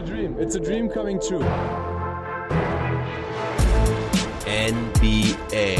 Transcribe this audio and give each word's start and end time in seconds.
a 0.00 0.02
dream. 0.02 0.36
It's 0.38 0.54
a 0.54 0.60
dream 0.60 0.88
coming 0.88 1.20
true. 1.20 1.44
NBA 4.46 5.76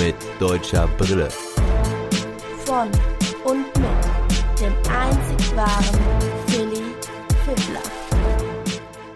mit 0.00 0.16
deutscher 0.40 0.88
Brille. 0.98 1.28
Von 2.64 2.88
und 3.44 3.66
mit 3.78 4.60
dem 4.60 4.72
einzig 4.90 5.56
wahren 5.56 6.00
Philly 6.48 6.82
Fiddler. 7.44 7.82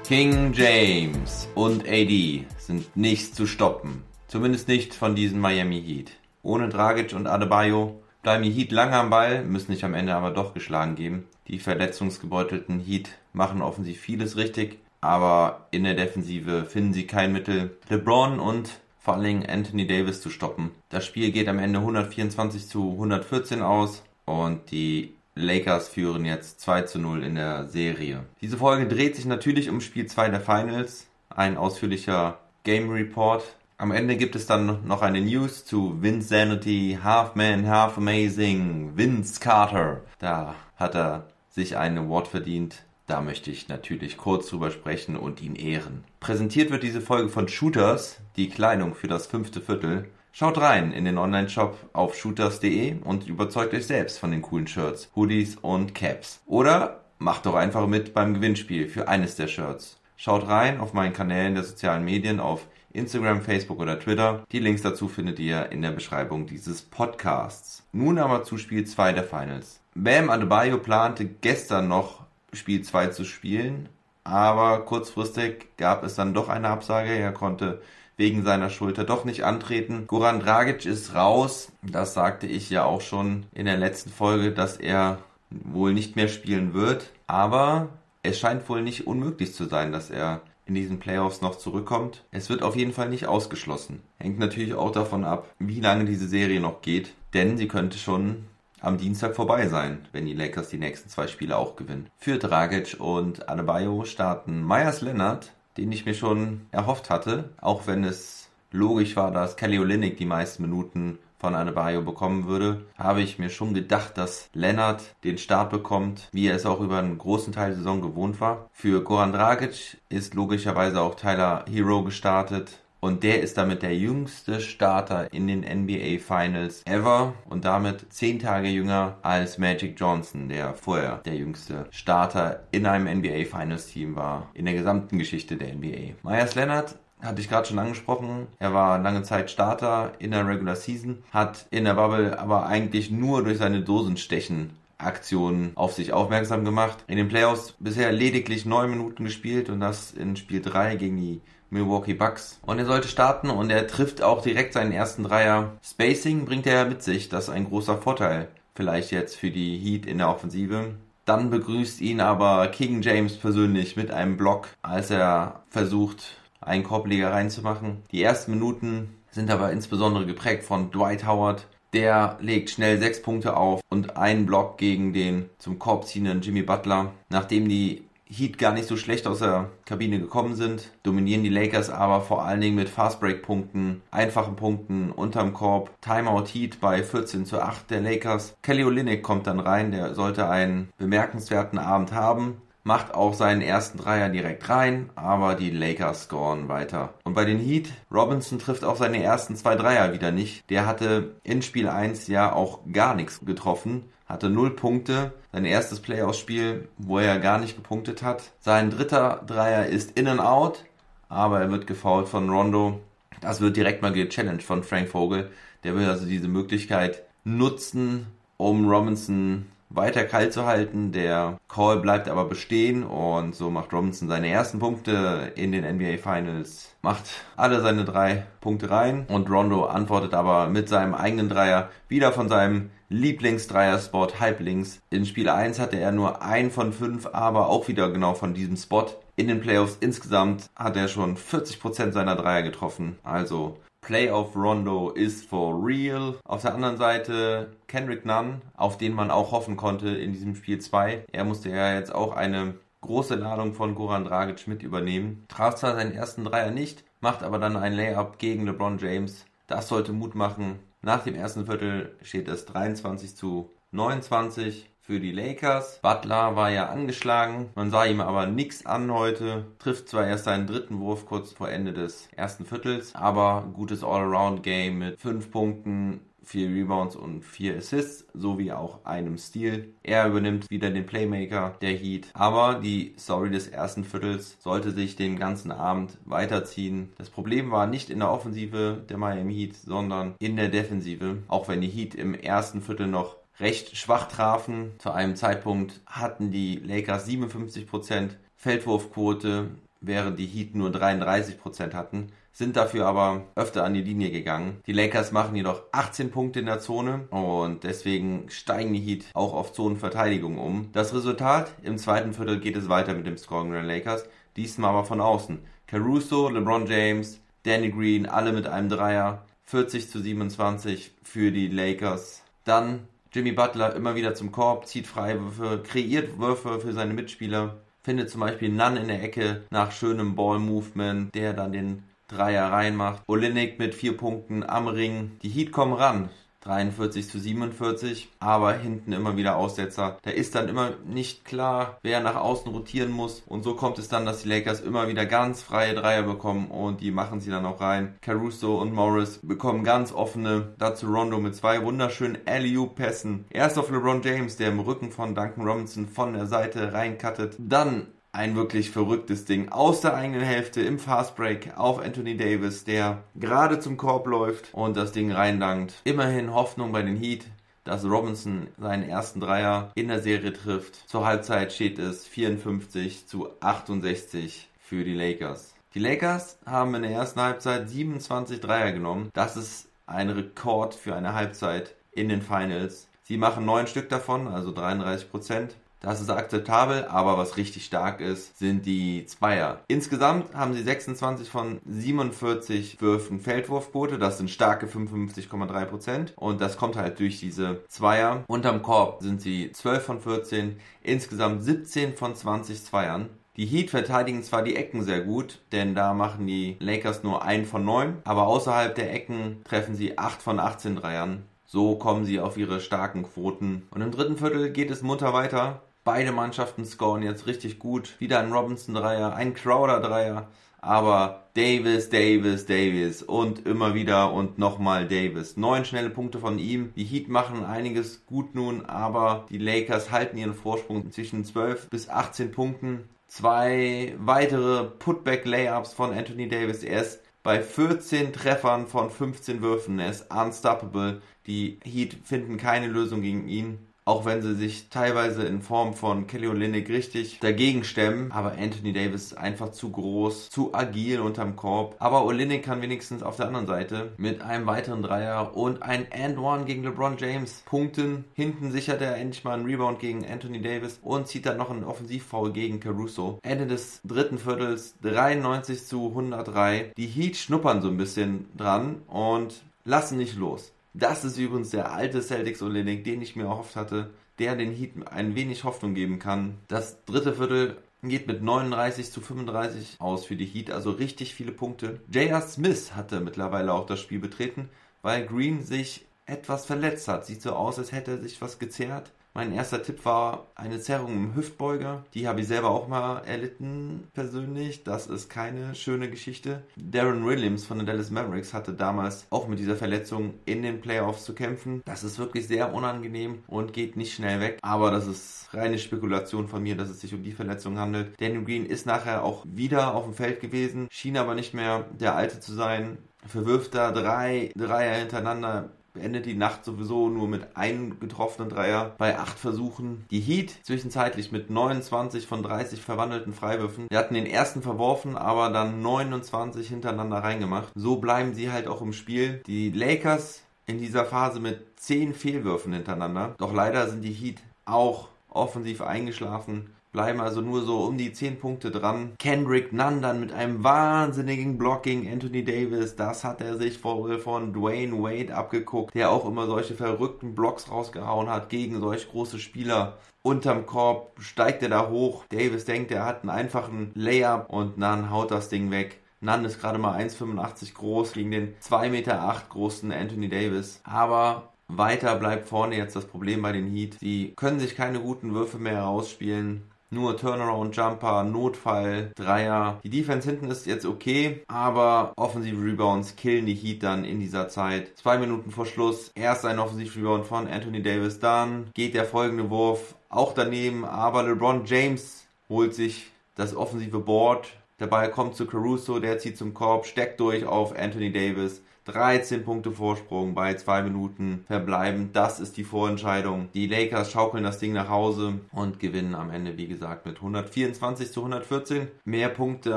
King 0.05 0.53
James 0.53 1.49
und 1.57 1.89
AD 1.89 2.45
sind 2.59 2.97
nicht 2.97 3.35
zu 3.35 3.47
stoppen. 3.47 4.05
Zumindest 4.29 4.69
nicht 4.69 4.95
von 4.95 5.17
diesen 5.17 5.41
Miami 5.41 5.83
Heat. 5.83 6.13
Ohne 6.43 6.69
Dragic 6.69 7.15
und 7.15 7.27
Adebayo 7.27 8.01
bleiben 8.23 8.45
die 8.45 8.51
Heat 8.51 8.71
lange 8.71 8.95
am 8.95 9.11
Ball, 9.11 9.45
müssen 9.45 9.73
sich 9.73 9.85
am 9.85 9.95
Ende 9.95 10.15
aber 10.15 10.31
doch 10.31 10.55
geschlagen 10.55 10.95
geben. 10.95 11.27
Die 11.49 11.59
verletzungsgebeutelten 11.59 12.79
Heat 12.79 13.11
machen 13.37 13.63
offensiv 13.63 14.01
vieles 14.01 14.37
richtig, 14.37 14.79
aber 15.01 15.69
in 15.71 15.85
der 15.85 15.95
Defensive 15.95 16.65
finden 16.65 16.93
sie 16.93 17.07
kein 17.07 17.33
Mittel, 17.33 17.77
LeBron 17.89 18.41
und 18.41 18.71
vor 18.99 19.19
Dingen 19.23 19.47
Anthony 19.47 19.87
Davis 19.87 20.21
zu 20.21 20.31
stoppen. 20.31 20.73
Das 20.89 21.07
Spiel 21.07 21.31
geht 21.31 21.47
am 21.47 21.61
Ende 21.61 21.79
124 21.79 22.67
zu 22.67 22.93
114 22.93 23.63
aus 23.63 24.03
und 24.25 24.71
die 24.73 25.15
Lakers 25.37 25.89
führen 25.89 26.25
jetzt 26.25 26.61
2 26.61 26.83
zu 26.83 26.99
0 26.99 27.23
in 27.23 27.35
der 27.35 27.67
Serie. 27.67 28.25
Diese 28.41 28.57
Folge 28.57 28.89
dreht 28.89 29.15
sich 29.15 29.27
natürlich 29.27 29.69
um 29.69 29.81
Spiel 29.81 30.07
2 30.07 30.31
der 30.31 30.41
Finals. 30.41 31.07
Ein 31.29 31.59
ausführlicher 31.59 32.39
Game 32.65 32.91
Report. 32.91 33.45
Am 33.77 33.93
Ende 33.93 34.17
gibt 34.17 34.35
es 34.35 34.47
dann 34.47 34.89
noch 34.89 35.03
eine 35.03 35.21
News 35.21 35.67
zu 35.67 36.03
Vince 36.03 36.29
Sanity, 36.29 36.99
Half 37.05 37.35
Man, 37.35 37.69
Half 37.69 37.99
Amazing, 37.99 38.97
Vince 38.97 39.39
Carter. 39.39 40.01
Da 40.19 40.55
hat 40.77 40.95
er 40.95 41.27
sich 41.51 41.77
einen 41.77 41.99
Award 41.99 42.29
verdient. 42.29 42.86
Da 43.07 43.21
möchte 43.21 43.53
ich 43.53 43.69
natürlich 43.69 44.17
kurz 44.17 44.49
drüber 44.49 44.73
sprechen 44.73 45.17
und 45.17 45.41
ihn 45.41 45.55
ehren. 45.55 46.05
Präsentiert 46.19 46.71
wird 46.71 46.83
diese 46.83 47.01
Folge 47.01 47.29
von 47.29 47.47
Shooters, 47.47 48.19
die 48.37 48.49
Kleidung 48.49 48.95
für 48.95 49.07
das 49.07 49.29
fünfte 49.29 49.61
Viertel. 49.61 50.09
Schaut 50.33 50.59
rein 50.59 50.93
in 50.93 51.05
den 51.05 51.17
Online-Shop 51.17 51.79
auf 51.93 52.17
shooters.de 52.17 52.97
und 53.05 53.29
überzeugt 53.29 53.75
euch 53.75 53.87
selbst 53.87 54.19
von 54.19 54.33
den 54.33 54.43
coolen 54.43 54.67
Shirts, 54.67 55.09
Hoodies 55.15 55.57
und 55.57 55.95
Caps. 55.95 56.43
Oder 56.47 57.05
macht 57.19 57.47
doch 57.47 57.55
einfach 57.55 57.87
mit 57.87 58.13
beim 58.13 58.35
Gewinnspiel 58.35 58.89
für 58.89 59.07
eines 59.07 59.37
der 59.37 59.47
Shirts. 59.47 60.01
Schaut 60.17 60.49
rein 60.49 60.81
auf 60.81 60.93
meinen 60.93 61.13
Kanälen 61.13 61.55
der 61.55 61.63
sozialen 61.65 62.05
Medien 62.05 62.41
auf 62.41 62.67
Instagram, 62.93 63.43
Facebook 63.43 63.79
oder 63.79 64.01
Twitter. 64.01 64.45
Die 64.51 64.59
Links 64.59 64.83
dazu 64.83 65.07
findet 65.09 65.39
ihr 65.39 65.71
in 65.71 65.83
der 65.83 65.93
Beschreibung 65.93 66.47
dieses 66.47 66.83
Podcasts. 66.83 67.87
Nun 67.93 68.19
aber 68.19 68.43
zu 68.43 68.59
Spiel 68.59 68.85
2 68.85 69.13
der 69.13 69.25
Finals. 69.25 69.81
Bam 69.95 70.29
Adebayo 70.29 70.79
plante 70.79 71.27
gestern 71.27 71.89
noch 71.89 72.26
Spiel 72.53 72.83
2 72.83 73.09
zu 73.09 73.25
spielen, 73.25 73.89
aber 74.25 74.81
kurzfristig 74.81 75.67
gab 75.77 76.03
es 76.03 76.15
dann 76.15 76.35
doch 76.35 76.49
eine 76.49 76.69
Absage. 76.69 77.11
Er 77.11 77.33
konnte 77.33 77.81
wegen 78.17 78.43
seiner 78.43 78.71
Schulter 78.71 79.05
doch 79.05 79.25
nicht 79.25 79.45
antreten. 79.45 80.07
Goran 80.07 80.41
Dragic 80.41 80.85
ist 80.85 81.15
raus. 81.15 81.71
Das 81.83 82.15
sagte 82.15 82.47
ich 82.47 82.71
ja 82.71 82.85
auch 82.85 83.03
schon 83.03 83.47
in 83.55 83.67
der 83.67 83.77
letzten 83.77 84.11
Folge, 84.11 84.53
dass 84.53 84.79
er 84.79 85.19
wohl 85.51 85.93
nicht 85.93 86.17
mehr 86.17 86.29
spielen 86.29 86.75
wird. 86.75 87.13
Aber 87.27 87.91
es 88.23 88.39
scheint 88.39 88.69
wohl 88.69 88.83
nicht 88.83 89.07
unmöglich 89.07 89.55
zu 89.55 89.67
sein, 89.67 89.93
dass 89.93 90.11
er 90.11 90.41
in 90.67 90.75
diesen 90.75 90.99
Playoffs 90.99 91.41
noch 91.41 91.57
zurückkommt. 91.57 92.25
Es 92.33 92.49
wird 92.49 92.63
auf 92.63 92.75
jeden 92.75 92.93
Fall 92.93 93.09
nicht 93.09 93.27
ausgeschlossen. 93.27 94.03
Hängt 94.19 94.39
natürlich 94.39 94.75
auch 94.75 94.91
davon 94.91 95.25
ab, 95.25 95.55
wie 95.61 95.81
lange 95.81 96.05
diese 96.05 96.27
Serie 96.27 96.61
noch 96.61 96.83
geht, 96.83 97.13
denn 97.35 97.57
sie 97.57 97.69
könnte 97.69 97.99
schon 97.99 98.47
am 98.81 98.99
Dienstag 98.99 99.35
vorbei 99.35 99.69
sein, 99.69 100.07
wenn 100.13 100.27
die 100.27 100.35
Lakers 100.35 100.69
die 100.69 100.79
nächsten 100.79 101.09
zwei 101.09 101.27
Spiele 101.27 101.57
auch 101.57 101.77
gewinnen. 101.77 102.11
Für 102.19 102.39
Dragic 102.39 102.97
und 102.99 103.49
Adebayo 103.49 104.05
starten 104.05 104.67
Myers 104.67 105.01
Leonard, 105.01 105.53
den 105.77 105.93
ich 105.93 106.07
mir 106.07 106.15
schon 106.15 106.67
erhofft 106.71 107.11
hatte, 107.11 107.51
auch 107.61 107.87
wenn 107.87 108.05
es 108.05 108.49
logisch 108.73 109.17
war, 109.17 109.31
dass 109.31 109.57
Kelly 109.57 109.79
Olynyk 109.79 110.17
die 110.17 110.27
meisten 110.27 110.63
Minuten 110.63 111.19
von 111.39 111.55
Adebayo 111.55 112.03
bekommen 112.03 112.47
würde, 112.47 112.87
habe 112.97 113.21
ich 113.21 113.39
mir 113.39 113.51
schon 113.51 113.75
gedacht, 113.75 114.17
dass 114.17 114.49
Leonard 114.55 115.03
den 115.23 115.39
Start 115.39 115.71
bekommt, 115.71 116.29
wie 116.33 116.49
er 116.49 116.57
es 116.57 116.67
auch 116.67 116.81
über 116.81 116.99
einen 116.99 117.19
großen 117.19 117.53
Teil 117.53 117.69
der 117.69 117.79
Saison 117.79 118.01
gewohnt 118.01 118.41
war. 118.41 118.69
Für 118.73 119.03
Goran 119.03 119.33
Dragic 119.33 119.99
ist 120.09 120.35
logischerweise 120.35 121.01
auch 121.01 121.15
Tyler 121.15 121.65
Hero 121.69 122.03
gestartet. 122.03 122.79
Und 123.01 123.23
der 123.23 123.43
ist 123.43 123.57
damit 123.57 123.83
der 123.83 123.97
jüngste 123.97 124.61
Starter 124.61 125.33
in 125.33 125.47
den 125.47 125.61
NBA 125.61 126.19
Finals 126.19 126.83
ever 126.87 127.35
und 127.49 127.65
damit 127.65 128.13
zehn 128.13 128.39
Tage 128.39 128.69
jünger 128.69 129.19
als 129.23 129.59
Magic 129.59 129.99
Johnson, 129.99 130.49
der 130.49 130.75
vorher 130.75 131.21
der 131.25 131.35
jüngste 131.35 131.87
Starter 131.91 132.65
in 132.73 132.87
einem 132.87 133.19
NBA 133.19 133.45
Finals 133.45 133.87
Team 133.87 134.17
war 134.17 134.49
in 134.55 134.65
der 134.65 134.75
gesamten 134.75 135.19
Geschichte 135.19 135.57
der 135.57 135.75
NBA. 135.75 136.15
Myers 136.23 136.55
Leonard 136.55 136.97
hatte 137.21 137.41
ich 137.41 137.49
gerade 137.49 137.69
schon 137.69 137.79
angesprochen. 137.79 138.47
Er 138.59 138.75
war 138.75 138.99
lange 138.99 139.23
Zeit 139.23 139.51
Starter 139.51 140.13
in 140.19 140.31
der 140.31 140.47
Regular 140.47 140.77
Season, 140.77 141.23
hat 141.31 141.67
in 141.71 141.85
der 141.85 141.95
Bubble 141.95 142.39
aber 142.39 142.67
eigentlich 142.67 143.11
nur 143.11 143.45
durch 143.45 143.59
seine 143.59 143.83
Dosenstechen 143.83 144.71
Aktionen 144.99 145.73
auf 145.75 145.93
sich 145.93 146.13
aufmerksam 146.13 146.65
gemacht. 146.65 147.05
In 147.07 147.19
den 147.19 147.29
Playoffs 147.29 147.75
bisher 147.79 148.13
lediglich 148.13 148.65
neun 148.65 148.91
Minuten 148.91 149.25
gespielt 149.25 149.69
und 149.69 149.81
das 149.81 150.13
in 150.13 150.37
Spiel 150.37 150.63
3 150.63 150.97
gegen 150.97 151.19
die 151.19 151.43
Milwaukee 151.71 152.15
Bucks. 152.15 152.61
Und 152.65 152.79
er 152.79 152.87
sollte 152.87 153.09
starten 153.09 153.51
und 153.51 153.71
er 153.71 153.87
trifft 153.87 154.23
auch 154.23 154.43
direkt 154.43 154.73
seinen 154.73 154.93
ersten 154.93 155.25
Dreier. 155.25 155.73
Spacing 155.83 156.45
bringt 156.45 156.67
er 156.67 156.85
mit 156.87 157.03
sich, 157.03 157.29
das 157.29 157.45
ist 157.45 157.51
ein 157.51 157.67
großer 157.67 157.99
Vorteil. 157.99 158.49
Vielleicht 158.75 159.11
jetzt 159.11 159.37
für 159.37 159.51
die 159.51 159.79
Heat 159.79 160.07
in 160.07 160.19
der 160.19 160.29
Offensive. 160.29 160.95
Dann 161.25 161.51
begrüßt 161.51 162.01
ihn 162.01 162.21
aber 162.21 162.69
King 162.69 163.03
James 163.03 163.37
persönlich 163.37 163.97
mit 163.97 164.11
einem 164.11 164.37
Block, 164.37 164.69
als 164.83 165.11
er 165.11 165.65
versucht, 165.71 166.39
einen 166.61 166.85
Korbleger 166.85 167.33
reinzumachen. 167.33 168.03
Die 168.13 168.23
ersten 168.23 168.53
Minuten 168.53 169.17
sind 169.31 169.51
aber 169.51 169.73
insbesondere 169.73 170.25
geprägt 170.25 170.63
von 170.63 170.91
Dwight 170.91 171.27
Howard. 171.27 171.67
Der 171.93 172.39
legt 172.41 172.71
schnell 172.71 172.99
sechs 172.99 173.23
Punkte 173.23 173.57
auf 173.57 173.81
und 173.89 174.17
einen 174.17 174.47
Block 174.47 174.79
gegen 174.79 175.13
den 175.13 175.51
zum 175.59 175.79
Korb 175.79 176.07
ziehenden 176.07 176.43
Jimmy 176.43 176.63
Butler. 176.63 177.13
Nachdem 177.29 177.69
die 177.69 178.06
Heat 178.29 178.59
gar 178.59 178.73
nicht 178.73 178.89
so 178.89 178.97
schlecht 178.97 179.27
aus 179.27 179.39
der 179.39 179.71
Kabine 179.85 180.19
gekommen 180.19 180.57
sind, 180.57 180.91
dominieren 181.05 181.45
die 181.45 181.49
Lakers 181.49 181.91
aber 181.91 182.21
vor 182.21 182.45
allen 182.45 182.61
Dingen 182.61 182.75
mit 182.75 182.89
Fastbreak-Punkten, 182.89 184.03
einfachen 184.11 184.57
Punkten 184.57 185.13
unterm 185.13 185.53
Korb. 185.53 185.91
Timeout 186.01 186.47
Heat 186.53 186.81
bei 186.81 187.03
14 187.05 187.47
zu 187.47 187.63
8 187.63 187.91
der 187.91 188.01
Lakers. 188.01 188.57
Kelly 188.63 188.85
Olynyk 188.85 189.23
kommt 189.23 189.47
dann 189.47 189.61
rein, 189.61 189.93
der 189.93 190.15
sollte 190.15 190.49
einen 190.49 190.89
bemerkenswerten 190.99 191.79
Abend 191.79 192.13
haben 192.13 192.61
macht 192.87 193.15
auch 193.15 193.35
seinen 193.35 193.63
ersten 193.63 193.99
Dreier 193.99 194.29
direkt 194.29 194.69
rein, 194.69 195.11
aber 195.17 195.57
die 195.57 195.71
Lakers 195.71 196.25
scoren 196.25 196.69
weiter. 196.69 197.15
Und 197.25 197.35
bei 197.35 197.45
den 197.45 197.59
Heat, 197.59 197.89
Robinson 198.15 198.61
trifft 198.61 198.85
auch 198.85 198.95
seine 198.95 199.21
ersten 199.21 199.57
zwei 199.57 199.75
Dreier 199.75 200.13
wieder 200.13 200.31
nicht. 200.31 200.71
Der 200.71 200.87
hatte 200.87 201.35
in 201.43 201.63
Spiel 201.63 201.89
1 201.89 202.29
ja 202.29 202.53
auch 202.53 202.79
gar 202.93 203.17
nichts 203.17 203.41
getroffen, 203.45 204.05
hatte 204.27 204.51
null 204.51 204.71
Punkte. 204.71 205.33
Sein 205.53 205.65
erstes 205.65 205.99
Playoff-Spiel, 205.99 206.89
wo 206.97 207.19
er 207.19 207.41
gar 207.41 207.59
nicht 207.59 207.75
gepunktet 207.75 208.23
hat. 208.23 208.53
Sein 208.61 208.91
dritter 208.91 209.43
Dreier 209.45 209.87
ist 209.87 210.13
in 210.17 210.29
and 210.29 210.41
out, 210.41 210.85
aber 211.29 211.61
er 211.61 211.73
wird 211.73 211.89
gefoult 211.89 212.29
von 212.29 212.49
Rondo. 212.49 213.01
Das 213.41 213.61
wird 213.61 213.77
direkt 213.77 214.01
mal 214.01 214.13
gechallenged 214.13 214.63
von 214.63 214.85
Frank 214.85 215.09
Vogel. 215.09 215.51
Der 215.83 215.97
will 215.97 216.09
also 216.09 216.25
diese 216.25 216.47
Möglichkeit 216.47 217.25
nutzen, 217.43 218.29
um 218.59 218.89
Robinson 218.89 219.67
weiter 219.89 220.25
kalt 220.25 220.53
zu 220.53 220.67
halten. 220.67 221.13
Der 221.13 221.59
Call 221.69 221.99
bleibt 221.99 222.29
aber 222.29 222.45
bestehen 222.45 223.03
und 223.03 223.55
so 223.55 223.71
macht 223.71 223.93
Robinson 223.93 224.29
seine 224.29 224.49
ersten 224.49 224.79
Punkte 224.79 225.53
in 225.55 225.73
den 225.73 225.85
NBA 225.85 226.19
Finals. 226.19 226.95
Macht 227.03 227.25
alle 227.57 227.81
seine 227.81 228.05
drei 228.05 228.47
Punkte 228.61 228.91
rein 228.91 229.27
und 229.29 229.51
Rondo 229.51 229.85
antwortet 229.85 230.35
aber 230.35 230.69
mit 230.69 230.89
seinem 230.89 231.15
eigenen 231.15 231.49
Dreier 231.49 231.91
wieder 232.09 232.33
von 232.33 232.49
seinem 232.49 232.91
Lieblingsdreier-Spot 233.09 234.41
halblinks. 234.41 235.01
In 235.11 235.27
Spiel 235.27 235.49
1 235.49 235.79
hatte 235.79 235.99
er 235.99 236.11
nur 236.11 236.43
ein 236.43 236.71
von 236.71 236.93
fünf, 236.93 237.27
aber 237.27 237.69
auch 237.69 237.87
wieder 237.87 238.11
genau 238.11 238.35
von 238.35 238.53
diesem 238.53 238.77
Spot. 238.77 239.07
In 239.37 239.49
den 239.49 239.61
Playoffs 239.61 239.99
insgesamt 240.01 240.71
hat 240.75 240.97
er 240.97 241.09
schon 241.09 241.37
40% 241.37 242.13
seiner 242.13 242.37
Dreier 242.37 242.63
getroffen. 242.63 243.19
Also 243.23 243.77
Playoff 244.07 244.55
Rondo 244.55 245.11
ist 245.11 245.47
for 245.47 245.85
real. 245.85 246.37
Auf 246.45 246.63
der 246.63 246.75
anderen 246.75 246.97
Seite 246.97 247.73
Kendrick 247.89 248.25
Nunn, 248.25 248.63
auf 248.77 248.99
den 248.99 249.13
man 249.13 249.33
auch 249.33 249.51
hoffen 249.51 249.77
konnte 249.77 250.11
in 250.11 250.33
diesem 250.33 250.55
Spiel 250.55 250.79
2. 250.79 251.25
Er 251.33 251.43
musste 251.43 251.71
ja 251.71 251.93
jetzt 251.93 252.15
auch 252.15 252.37
eine 252.37 252.75
große 253.01 253.35
Ladung 253.35 253.75
von 253.75 253.97
Goran 253.97 254.25
Dragic 254.25 254.69
mit 254.69 254.85
übernehmen. 254.85 255.45
Traf 255.49 255.75
zwar 255.75 255.97
seinen 255.97 256.13
ersten 256.13 256.45
Dreier 256.45 256.71
nicht, 256.71 257.03
macht 257.21 257.43
aber 257.43 257.59
dann 257.59 257.77
ein 257.77 257.95
Layup 257.95 258.39
gegen 258.39 258.65
LeBron 258.65 258.99
James. 258.99 259.45
Das 259.67 259.89
sollte 259.89 260.13
Mut 260.13 260.37
machen. 260.37 260.79
Nach 261.03 261.25
dem 261.25 261.35
ersten 261.35 261.67
Viertel 261.67 262.15
steht 262.23 262.47
es 262.47 262.65
23 262.65 263.35
zu 263.35 263.71
29 263.91 264.89
für 265.07 265.21
die 265.21 265.31
Lakers. 265.31 266.01
Butler 266.03 266.57
war 266.57 266.71
ja 266.71 266.87
angeschlagen, 266.87 267.71
man 267.77 267.91
sah 267.91 268.05
ihm 268.05 268.21
aber 268.21 268.47
nichts 268.47 268.85
an 268.87 269.13
heute, 269.13 269.67
trifft 269.79 270.09
zwar 270.09 270.27
erst 270.27 270.45
seinen 270.45 270.67
dritten 270.67 270.99
Wurf 270.99 271.27
kurz 271.27 271.53
vor 271.53 271.71
Ende 271.71 271.93
des 271.93 272.29
ersten 272.35 272.65
Viertels, 272.65 273.15
aber 273.15 273.71
gutes 273.73 274.03
All-Around-Game 274.03 274.99
mit 274.99 275.21
5 275.21 275.51
Punkten, 275.53 276.21
4 276.43 276.71
Rebounds 276.71 277.15
und 277.17 277.45
4 277.45 277.77
Assists 277.77 278.27
sowie 278.33 278.73
auch 278.73 279.05
einem 279.05 279.37
Steal. 279.37 279.87
Er 280.03 280.27
übernimmt 280.29 280.71
wieder 280.71 280.91
den 280.91 281.07
Playmaker 281.07 281.77
der 281.81 281.91
Heat. 281.91 282.29
Aber 282.35 282.81
die 282.81 283.15
Story 283.19 283.51
des 283.51 283.67
ersten 283.67 284.05
Viertels 284.05 284.57
sollte 284.61 284.93
sich 284.93 285.17
den 285.17 285.39
ganzen 285.39 285.73
Abend 285.73 286.19
weiterziehen. 286.25 287.13
Das 287.19 287.31
Problem 287.31 287.73
war 287.73 287.87
nicht 287.87 288.11
in 288.11 288.21
der 288.21 288.31
Offensive 288.31 289.05
der 289.09 289.19
Miami 289.19 289.55
Heat, 289.55 289.77
sondern 289.77 290.35
in 290.39 290.57
der 290.57 290.69
Defensive. 290.69 291.39
Auch 291.49 291.67
wenn 291.69 291.81
die 291.81 291.89
Heat 291.89 292.15
im 292.15 292.35
ersten 292.35 292.81
Viertel 292.81 293.09
noch 293.09 293.37
recht 293.61 293.97
schwach 293.97 294.29
trafen. 294.29 294.93
Zu 294.99 295.11
einem 295.13 295.37
Zeitpunkt 295.37 296.01
hatten 296.07 296.51
die 296.51 296.77
Lakers 296.77 297.29
57% 297.29 298.31
Feldwurfquote, 298.57 299.71
während 300.01 300.39
die 300.39 300.47
Heat 300.47 300.75
nur 300.75 300.91
33% 300.91 301.95
hatten 301.95 302.33
sind 302.57 302.75
dafür 302.77 303.05
aber 303.05 303.43
öfter 303.55 303.85
an 303.85 303.93
die 303.93 304.01
Linie 304.01 304.31
gegangen. 304.31 304.81
Die 304.87 304.95
Lakers 304.95 305.31
machen 305.31 305.57
jedoch 305.57 305.83
18 305.93 306.31
Punkte 306.31 306.61
in 306.61 306.67
der 306.67 306.81
Zone 306.81 307.29
und 307.29 307.85
deswegen 307.85 308.49
steigen 308.49 308.95
die 308.95 309.01
Heat 309.01 309.27
auch 309.35 309.53
auf 309.53 309.75
Zonenverteidigung 309.75 310.57
um. 310.57 310.89
Das 310.93 311.13
Resultat, 311.13 311.75
im 311.83 311.99
zweiten 311.99 312.33
Viertel 312.33 312.59
geht 312.59 312.77
es 312.77 312.89
weiter 312.89 313.13
mit 313.13 313.27
dem 313.27 313.37
Scoring 313.37 313.73
der 313.73 313.83
Lakers, 313.83 314.25
diesmal 314.57 314.89
aber 314.89 315.05
von 315.05 315.21
außen. 315.21 315.59
Caruso, 315.87 316.49
LeBron 316.49 316.87
James, 316.87 317.41
Danny 317.65 317.91
Green, 317.91 318.25
alle 318.25 318.55
mit 318.55 318.67
einem 318.67 318.89
Dreier, 318.89 319.45
40 319.65 320.09
zu 320.09 320.23
27 320.23 321.13
für 321.23 321.53
die 321.53 321.69
Lakers. 321.69 322.43
Dann 322.65 323.07
Jimmy 323.37 323.53
Butler 323.53 323.95
immer 323.95 324.15
wieder 324.15 324.35
zum 324.35 324.51
Korb, 324.51 324.87
zieht 324.87 325.07
Freiwürfe, 325.07 325.83
kreiert 325.83 326.39
Würfe 326.39 326.81
für 326.81 326.95
seine 326.95 327.13
Mitspieler, 327.13 327.83
findet 328.03 328.31
zum 328.31 328.41
Beispiel 328.41 328.71
Nunn 328.71 328.97
in 328.97 329.09
der 329.09 329.23
Ecke 329.23 329.67
nach 329.69 329.93
schönem 329.93 330.35
Ball-Movement, 330.35 331.35
der 331.35 331.53
dann 331.53 331.71
den 331.71 332.03
Dreier 332.29 332.73
reinmacht. 332.73 333.23
Olinik 333.27 333.79
mit 333.79 333.95
vier 333.95 334.17
Punkten 334.17 334.63
am 334.63 334.89
Ring. 334.89 335.33
Die 335.43 335.51
Heat 335.51 335.71
kommen 335.71 335.93
ran. 335.93 336.31
43 336.67 337.29
zu 337.29 337.39
47, 337.39 338.29
aber 338.41 338.73
hinten 338.75 339.13
immer 339.13 339.37
wieder 339.37 339.57
Aussetzer. 339.57 340.19
Da 340.23 340.31
ist 340.31 340.55
dann 340.55 340.69
immer 340.69 340.93
nicht 341.07 341.45
klar, 341.45 341.99
wer 342.03 342.21
nach 342.21 342.37
außen 342.37 342.71
rotieren 342.71 343.11
muss. 343.11 343.43
Und 343.47 343.63
so 343.63 343.75
kommt 343.75 343.99
es 343.99 344.09
dann, 344.09 344.27
dass 344.27 344.43
die 344.43 344.49
Lakers 344.49 344.81
immer 344.81 345.09
wieder 345.09 345.27
ganz 345.27 345.63
freie 345.63 345.95
Dreier 345.95 346.23
bekommen 346.23 346.71
und 346.71 347.01
die 347.01 347.11
machen 347.11 347.41
sie 347.41 347.51
dann 347.51 347.67
auch 347.67 347.81
rein. 347.81 348.17
Caruso 348.21 348.81
und 348.81 348.93
Morris 348.93 349.41
bekommen 349.43 349.85
ganz 349.85 350.13
offene. 350.13 350.75
Dazu 350.79 351.07
Rondo 351.07 351.39
mit 351.39 351.55
zwei 351.55 351.83
wunderschönen 351.83 352.39
LU-Pässen. 352.47 353.47
Erst 353.51 353.79
auf 353.79 353.91
LeBron 353.91 354.23
James, 354.23 354.57
der 354.57 354.69
im 354.69 354.81
Rücken 354.81 355.13
von 355.13 355.35
Duncan 355.35 355.67
Robinson 355.67 356.09
von 356.09 356.33
der 356.33 356.47
Seite 356.47 356.93
reinkattet. 356.93 357.55
Dann 357.59 358.09
ein 358.37 358.55
wirklich 358.55 358.91
verrücktes 358.91 359.47
Ding 359.47 359.71
aus 359.71 360.03
der 360.03 360.15
eigenen 360.15 360.43
Hälfte 360.43 360.83
im 360.83 360.99
Fastbreak 360.99 361.77
auf 361.77 361.99
Anthony 361.99 362.37
Davis, 362.37 362.85
der 362.85 363.25
gerade 363.35 363.81
zum 363.81 363.97
Korb 363.97 364.27
läuft 364.27 364.73
und 364.75 364.97
das 364.97 365.13
Ding 365.13 365.33
reinlangt. 365.33 365.95
Immerhin 366.05 366.53
Hoffnung 366.53 366.93
bei 366.93 367.03
den 367.03 367.17
Heat, 367.17 367.47
dass 367.85 368.05
Robinson 368.05 368.69
seinen 368.79 369.09
ersten 369.09 369.41
Dreier 369.41 369.91
in 369.95 370.09
der 370.09 370.21
Serie 370.21 370.53
trifft. 370.53 371.09
Zur 371.09 371.25
Halbzeit 371.27 371.73
steht 371.73 371.99
es 371.99 372.27
54 372.27 373.27
zu 373.27 373.49
68 373.61 374.69
für 374.79 375.03
die 375.03 375.15
Lakers. 375.15 375.75
Die 375.95 376.01
Lakers 376.01 376.59
haben 376.67 376.95
in 376.95 377.03
der 377.03 377.13
ersten 377.13 377.41
Halbzeit 377.41 377.89
27 377.89 378.61
Dreier 378.61 378.93
genommen. 378.93 379.31
Das 379.33 379.57
ist 379.57 379.89
ein 380.07 380.29
Rekord 380.29 380.95
für 380.95 381.15
eine 381.17 381.33
Halbzeit 381.33 381.95
in 382.13 382.29
den 382.29 382.43
Finals. 382.43 383.09
Sie 383.23 383.39
machen 383.39 383.65
neun 383.65 383.87
Stück 383.87 384.11
davon, 384.11 384.47
also 384.47 384.73
33 384.73 385.31
Prozent. 385.31 385.75
Das 386.01 386.21
ist 386.21 386.31
akzeptabel, 386.31 387.07
aber 387.07 387.39
was 387.39 387.57
richtig 387.57 387.85
stark 387.85 388.21
ist, 388.21 388.59
sind 388.59 388.87
die 388.87 389.27
Zweier. 389.27 389.81
Insgesamt 389.89 390.55
haben 390.55 390.75
sie 390.75 390.83
26 390.83 391.49
von 391.49 391.81
47 391.85 393.01
Würfen 393.01 393.41
Feldwurfquote. 393.41 394.19
Das 394.19 394.39
sind 394.39 394.51
starke 394.51 394.87
55,3%. 394.87 396.35
Und 396.37 396.61
das 396.61 396.77
kommt 396.77 396.97
halt 396.97 397.19
durch 397.19 397.41
diese 397.41 397.83
Zweier. 397.89 398.45
Unterm 398.47 398.83
Korb 398.83 399.23
sind 399.23 399.41
sie 399.41 399.73
12 399.73 400.05
von 400.05 400.21
14. 400.21 400.79
Insgesamt 401.03 401.65
17 401.65 402.15
von 402.15 402.35
20 402.35 402.85
Zweiern. 402.85 403.31
Die 403.57 403.65
Heat 403.65 403.89
verteidigen 403.89 404.43
zwar 404.43 404.63
die 404.63 404.77
Ecken 404.77 405.03
sehr 405.03 405.23
gut, 405.23 405.63
denn 405.73 405.95
da 405.95 406.13
machen 406.13 406.47
die 406.47 406.77
Lakers 406.79 407.23
nur 407.23 407.43
1 407.43 407.67
von 407.69 407.87
9, 407.87 408.19
aber 408.25 408.47
außerhalb 408.47 408.95
der 408.95 409.15
Ecken 409.15 409.63
treffen 409.65 409.95
sie 409.95 410.19
8 410.19 410.43
von 410.43 410.61
18 410.61 410.97
Dreiern. 410.97 411.45
So 411.67 411.97
kommen 411.97 412.25
sie 412.25 412.41
auf 412.41 412.57
ihre 412.57 412.81
starken 412.81 413.25
Quoten. 413.25 413.87
Und 413.91 414.01
im 414.01 414.11
dritten 414.11 414.37
Viertel 414.37 414.71
geht 414.71 414.91
es 414.91 415.03
munter 415.03 415.33
weiter. 415.33 415.83
Beide 416.05 416.31
Mannschaften 416.31 416.85
scoren 416.85 417.23
jetzt 417.23 417.49
richtig 417.49 417.81
gut. 417.81 418.15
Wieder 418.21 418.39
ein 418.39 418.53
Robinson-Dreier, 418.53 419.35
ein 419.35 419.55
Crowder-Dreier. 419.55 420.49
Aber 420.81 421.49
Davis, 421.55 422.11
Davis, 422.11 422.67
Davis 422.67 423.23
und 423.23 423.67
immer 423.67 423.95
wieder 423.95 424.33
und 424.33 424.57
nochmal 424.57 425.09
Davis. 425.09 425.57
Neun 425.57 425.85
schnelle 425.85 426.11
Punkte 426.11 426.39
von 426.39 426.61
ihm. 426.61 426.93
Die 426.95 427.05
Heat 427.05 427.29
machen 427.29 427.65
einiges 427.65 428.25
gut 428.27 428.55
nun, 428.55 428.87
aber 428.87 429.47
die 429.51 429.59
Lakers 429.59 430.13
halten 430.13 430.37
ihren 430.37 430.55
Vorsprung 430.55 431.11
zwischen 431.11 431.45
12 431.45 431.91
bis 431.91 432.09
18 432.09 432.53
Punkten. 432.53 433.09
Zwei 433.27 434.15
weitere 434.19 434.85
Putback-Layups 434.85 435.93
von 435.93 436.13
Anthony 436.13 436.49
Davis. 436.49 436.85
Er 436.85 437.03
ist 437.03 437.21
bei 437.47 437.63
14 437.63 438.33
Treffern 438.33 438.89
von 438.89 439.09
15 439.09 439.63
Würfen. 439.63 440.01
Er 440.01 440.11
ist 440.11 440.35
unstoppable. 440.35 441.23
Die 441.47 441.79
Heat 441.85 442.17
finden 442.25 442.57
keine 442.57 442.89
Lösung 442.89 443.23
gegen 443.23 443.47
ihn 443.47 443.87
auch 444.07 444.25
wenn 444.25 444.41
sie 444.41 444.55
sich 444.55 444.89
teilweise 444.89 445.43
in 445.43 445.61
Form 445.61 445.93
von 445.93 446.29
Kelly 446.29 446.47
Olynyk 446.47 446.89
richtig 446.89 447.41
dagegen 447.41 447.83
stemmen. 447.83 448.31
Aber 448.31 448.53
Anthony 448.53 448.93
Davis 448.93 449.25
ist 449.25 449.39
einfach 449.39 449.73
zu 449.73 449.91
groß, 449.91 450.49
zu 450.49 450.73
agil 450.73 451.21
unterm 451.21 451.57
Korb. 451.57 451.97
Aber 451.99 452.25
Olynyk 452.25 452.63
kann 452.63 452.81
wenigstens 452.83 453.25
auf 453.25 453.37
der 453.37 453.49
anderen 453.49 453.67
Seite 453.67 454.13
mit 454.17 454.43
einem 454.43 454.67
weiteren 454.67 455.03
Dreier 455.03 455.57
und 455.57 455.83
ein 455.83 456.07
And-One 456.13 456.67
gegen 456.67 456.85
LeBron 456.85 457.17
James 457.19 457.63
punkten. 457.67 458.25
Hinten 458.35 458.71
sichert 458.71 459.03
er 459.03 459.17
endlich 459.17 459.43
mal 459.43 459.55
einen 459.55 459.67
Rebound 459.67 459.99
gegen 459.99 460.25
Anthony 460.25 460.63
Davis 460.63 461.01
und 461.03 461.27
zieht 461.27 461.45
dann 461.45 461.57
noch 461.57 461.71
einen 461.71 461.85
Offensivfoul 461.85 462.53
gegen 462.53 462.79
Caruso. 462.79 463.41
Ende 463.43 463.67
des 463.67 464.01
dritten 464.05 464.39
Viertels 464.39 464.95
93 465.03 465.85
zu 465.85 466.11
103. 466.11 466.93
Die 466.97 467.09
Heat 467.09 467.37
schnuppern 467.37 467.83
so 467.83 467.89
ein 467.89 467.97
bisschen 467.97 468.47
dran 468.57 469.03
und 469.09 469.65
lassen 469.85 470.17
nicht 470.17 470.37
los. 470.37 470.73
Das 470.99 471.25
ist 471.25 471.37
übrigens 471.37 471.71
der 471.71 471.93
alte 471.93 472.23
Celtics 472.23 472.63
Olenek, 472.63 473.05
den 473.05 473.21
ich 473.21 473.37
mir 473.37 473.45
erhofft 473.45 473.77
hatte, 473.77 474.15
der 474.39 474.57
den 474.57 474.73
Heat 474.73 474.93
ein 475.11 475.35
wenig 475.35 475.65
Hoffnung 475.65 475.95
geben 475.95 476.19
kann. 476.19 476.57
Das 476.69 477.05
dritte 477.05 477.35
Viertel 477.35 477.77
geht 478.03 478.27
mit 478.27 478.43
39 478.43 479.13
zu 479.13 479.21
35 479.21 479.97
aus 479.99 480.25
für 480.25 480.37
die 480.37 480.47
Heat, 480.47 480.71
also 480.71 480.91
richtig 480.91 481.35
viele 481.35 481.53
Punkte. 481.53 482.01
J.R. 482.11 482.41
Smith 482.41 482.95
hatte 482.95 483.21
mittlerweile 483.21 483.75
auch 483.75 483.85
das 483.85 484.01
Spiel 484.01 484.21
betreten, 484.21 484.71
weil 485.03 485.27
Green 485.27 485.63
sich 485.63 486.07
etwas 486.25 486.65
verletzt 486.65 487.09
hat. 487.09 487.27
Sieht 487.27 487.43
so 487.43 487.53
aus, 487.53 487.79
als 487.79 487.93
hätte 487.93 488.13
er 488.13 488.19
sich 488.19 488.41
was 488.41 488.59
gezerrt. 488.59 489.13
Mein 489.37 489.53
erster 489.53 489.83
Tipp 489.83 490.03
war 490.07 490.47
eine 490.55 490.81
Zerrung 490.81 491.13
im 491.13 491.35
Hüftbeuger. 491.35 492.07
Die 492.15 492.27
habe 492.27 492.41
ich 492.41 492.47
selber 492.47 492.71
auch 492.71 492.89
mal 492.89 493.19
erlitten, 493.19 494.09
persönlich. 494.15 494.83
Das 494.83 495.09
ist 495.09 495.29
keine 495.29 495.75
schöne 495.75 496.09
Geschichte. 496.09 496.63
Darren 496.75 497.27
Williams 497.27 497.67
von 497.67 497.77
den 497.77 497.87
Dallas 497.87 498.11
Mavericks 498.11 498.55
hatte 498.55 498.73
damals 498.73 499.27
auch 499.29 499.47
mit 499.47 499.59
dieser 499.59 499.77
Verletzung 499.77 500.33
in 500.47 500.63
den 500.63 500.81
Playoffs 500.81 501.27
zu 501.27 501.35
kämpfen. 501.35 501.83
Das 501.85 502.03
ist 502.03 502.19
wirklich 502.19 502.47
sehr 502.47 502.73
unangenehm 502.73 503.43
und 503.47 503.75
geht 503.75 503.95
nicht 503.99 504.15
schnell 504.15 504.41
weg. 504.41 504.59
Aber 504.63 504.91
das 504.91 505.07
ist 505.07 505.51
reine 505.53 505.79
Spekulation 505.79 506.49
von 506.49 506.63
mir, 506.63 506.75
dass 506.75 506.89
es 506.89 507.03
sich 507.03 507.13
um 507.13 507.23
die 507.23 507.33
Verletzung 507.33 507.79
handelt. 507.79 508.19
Daniel 508.19 508.43
Green 508.43 508.65
ist 508.65 508.87
nachher 508.87 509.23
auch 509.23 509.45
wieder 509.45 509.95
auf 509.95 510.05
dem 510.05 510.15
Feld 510.15 510.41
gewesen, 510.41 510.89
schien 510.91 511.19
aber 511.19 511.35
nicht 511.35 511.53
mehr 511.53 511.85
der 512.01 512.17
Alte 512.17 512.41
zu 512.41 512.55
sein 512.55 512.97
verwirft 513.27 513.75
da 513.75 513.91
drei 513.91 514.53
Dreier 514.55 514.99
hintereinander 514.99 515.71
beendet 515.97 516.27
die 516.27 516.35
Nacht 516.35 516.65
sowieso 516.65 517.09
nur 517.09 517.29
mit 517.29 517.57
einem 517.57 517.99
getroffenen 517.99 518.49
Dreier 518.49 518.95
bei 518.99 519.19
acht 519.19 519.39
Versuchen. 519.39 520.05
Die 520.11 520.21
Heat 520.21 520.55
zwischenzeitlich 520.63 521.33
mit 521.33 521.51
29 521.51 522.27
von 522.27 522.43
30 522.43 522.81
verwandelten 522.81 523.35
Freiwürfen. 523.35 523.89
Die 523.91 523.97
hatten 523.97 524.15
den 524.15 524.27
ersten 524.27 524.63
verworfen, 524.63 525.17
aber 525.17 525.51
dann 525.51 525.83
29 525.83 526.69
hintereinander 526.69 527.19
reingemacht. 527.19 527.73
So 527.75 527.97
bleiben 527.97 528.35
sie 528.35 528.51
halt 528.51 528.69
auch 528.69 528.83
im 528.83 528.93
Spiel. 528.93 529.43
Die 529.47 529.71
Lakers 529.71 530.43
in 530.67 530.79
dieser 530.79 531.05
Phase 531.05 531.41
mit 531.41 531.81
10 531.81 532.15
Fehlwürfen 532.15 532.73
hintereinander. 532.73 533.35
Doch 533.39 533.53
leider 533.53 533.89
sind 533.89 534.03
die 534.03 534.13
Heat 534.13 534.39
auch 534.65 535.09
offensiv 535.31 535.81
eingeschlafen 535.81 536.71
bleiben 536.97 537.21
also 537.21 537.43
nur 537.43 537.61
so 537.61 537.85
um 537.85 537.99
die 537.99 538.11
10 538.11 538.41
Punkte 538.41 538.71
dran. 538.71 539.13
Kendrick 539.19 539.71
Nunn 539.71 540.01
dann 540.01 540.19
mit 540.19 540.33
einem 540.33 540.65
wahnsinnigen 540.65 541.59
Block 541.59 541.83
gegen 541.83 542.11
Anthony 542.11 542.43
Davis. 542.43 542.97
Das 542.97 543.23
hat 543.23 543.43
er 543.43 543.59
sich 543.59 543.85
wohl 543.85 544.19
von 544.19 544.55
Dwayne 544.55 544.95
Wade 545.03 545.35
abgeguckt, 545.35 545.95
der 545.95 546.11
auch 546.11 546.27
immer 546.27 546.47
solche 546.47 546.75
verrückten 546.75 547.35
Blocks 547.35 547.71
rausgehauen 547.71 548.31
hat 548.31 548.49
gegen 548.49 548.81
solch 548.81 549.11
große 549.11 549.39
Spieler. 549.39 549.99
Unterm 550.23 550.65
Korb 550.65 551.13
steigt 551.21 551.63
er 551.63 551.69
da 551.69 551.91
hoch. 551.91 552.25
Davis 552.31 552.65
denkt, 552.65 552.91
er 552.91 553.05
hat 553.05 553.21
einen 553.21 553.31
einfachen 553.31 553.91
Layup 553.95 554.49
und 554.49 554.79
Nunn 554.79 555.11
haut 555.11 555.31
das 555.31 555.51
Ding 555.51 555.71
weg. 555.71 556.01
Nunn 556.23 556.47
ist 556.47 556.63
gerade 556.63 556.79
mal 556.79 556.99
1,85 556.99 557.75
groß 557.75 558.13
gegen 558.15 558.31
den 558.31 558.55
2,8 558.63 558.89
Meter 558.89 559.43
großen 559.51 559.93
Anthony 559.93 560.31
Davis. 560.31 560.81
Aber 560.83 561.53
weiter 561.69 562.17
bleibt 562.17 562.49
vorne 562.49 562.77
jetzt 562.77 562.97
das 562.97 563.05
Problem 563.05 563.43
bei 563.43 563.53
den 563.53 563.71
Heat. 563.71 563.99
Sie 564.01 564.33
können 564.35 564.61
sich 564.61 564.75
keine 564.77 565.01
guten 565.01 565.35
Würfe 565.35 565.59
mehr 565.59 565.75
herausspielen. 565.75 566.63
Nur 566.91 567.17
Turnaround 567.17 567.77
Jumper, 567.77 568.23
Notfall, 568.23 569.11
Dreier. 569.17 569.81
Die 569.83 569.91
Defense 569.91 570.31
hinten 570.31 570.51
ist 570.51 570.67
jetzt 570.67 570.87
okay, 570.87 571.43
aber 571.49 572.13
offensive 572.17 572.63
Rebounds 572.63 573.17
killen 573.17 573.47
die 573.47 573.55
Heat 573.55 573.83
dann 573.83 574.05
in 574.05 574.21
dieser 574.21 574.49
Zeit. 574.49 574.97
Zwei 574.97 575.19
Minuten 575.19 575.51
vor 575.51 575.67
Schluss, 575.67 576.13
erst 576.15 576.45
ein 576.45 576.61
Offensive 576.61 576.97
Rebound 576.99 577.27
von 577.27 577.49
Anthony 577.49 577.83
Davis, 577.83 578.21
dann 578.21 578.71
geht 578.75 578.95
der 578.95 579.05
folgende 579.05 579.51
Wurf 579.51 579.97
auch 580.09 580.33
daneben, 580.33 580.85
aber 580.85 581.25
LeBron 581.25 581.65
James 581.65 582.27
holt 582.49 582.75
sich 582.75 583.11
das 583.35 583.57
offensive 583.57 583.99
Board. 583.99 584.49
Der 584.79 584.87
Ball 584.87 585.11
kommt 585.11 585.35
zu 585.35 585.47
Caruso, 585.47 585.99
der 585.99 586.19
zieht 586.19 586.39
zum 586.39 586.55
Korb, 586.55 586.87
steckt 586.87 587.19
durch 587.19 587.45
auf 587.45 587.77
Anthony 587.77 588.13
Davis. 588.13 588.63
13 588.87 589.45
Punkte 589.45 589.73
Vorsprung 589.73 590.35
bei 590.35 590.55
zwei 590.55 590.83
Minuten 590.83 591.45
verbleiben. 591.47 592.11
Das 592.13 592.41
ist 592.41 592.57
die 592.57 592.65
Vorentscheidung. 592.65 593.49
Die 593.53 593.67
Lakers 593.67 594.13
schaukeln 594.13 594.45
das 594.45 594.59
Ding 594.59 594.73
nach 594.73 594.89
Hause 594.89 595.41
und 595.53 595.81
gewinnen 595.81 596.15
am 596.15 596.31
Ende, 596.31 596.57
wie 596.57 596.69
gesagt, 596.69 597.05
mit 597.05 597.17
124 597.17 598.13
zu 598.13 598.21
114. 598.21 598.89
Mehr 599.05 599.29
Punkte 599.29 599.77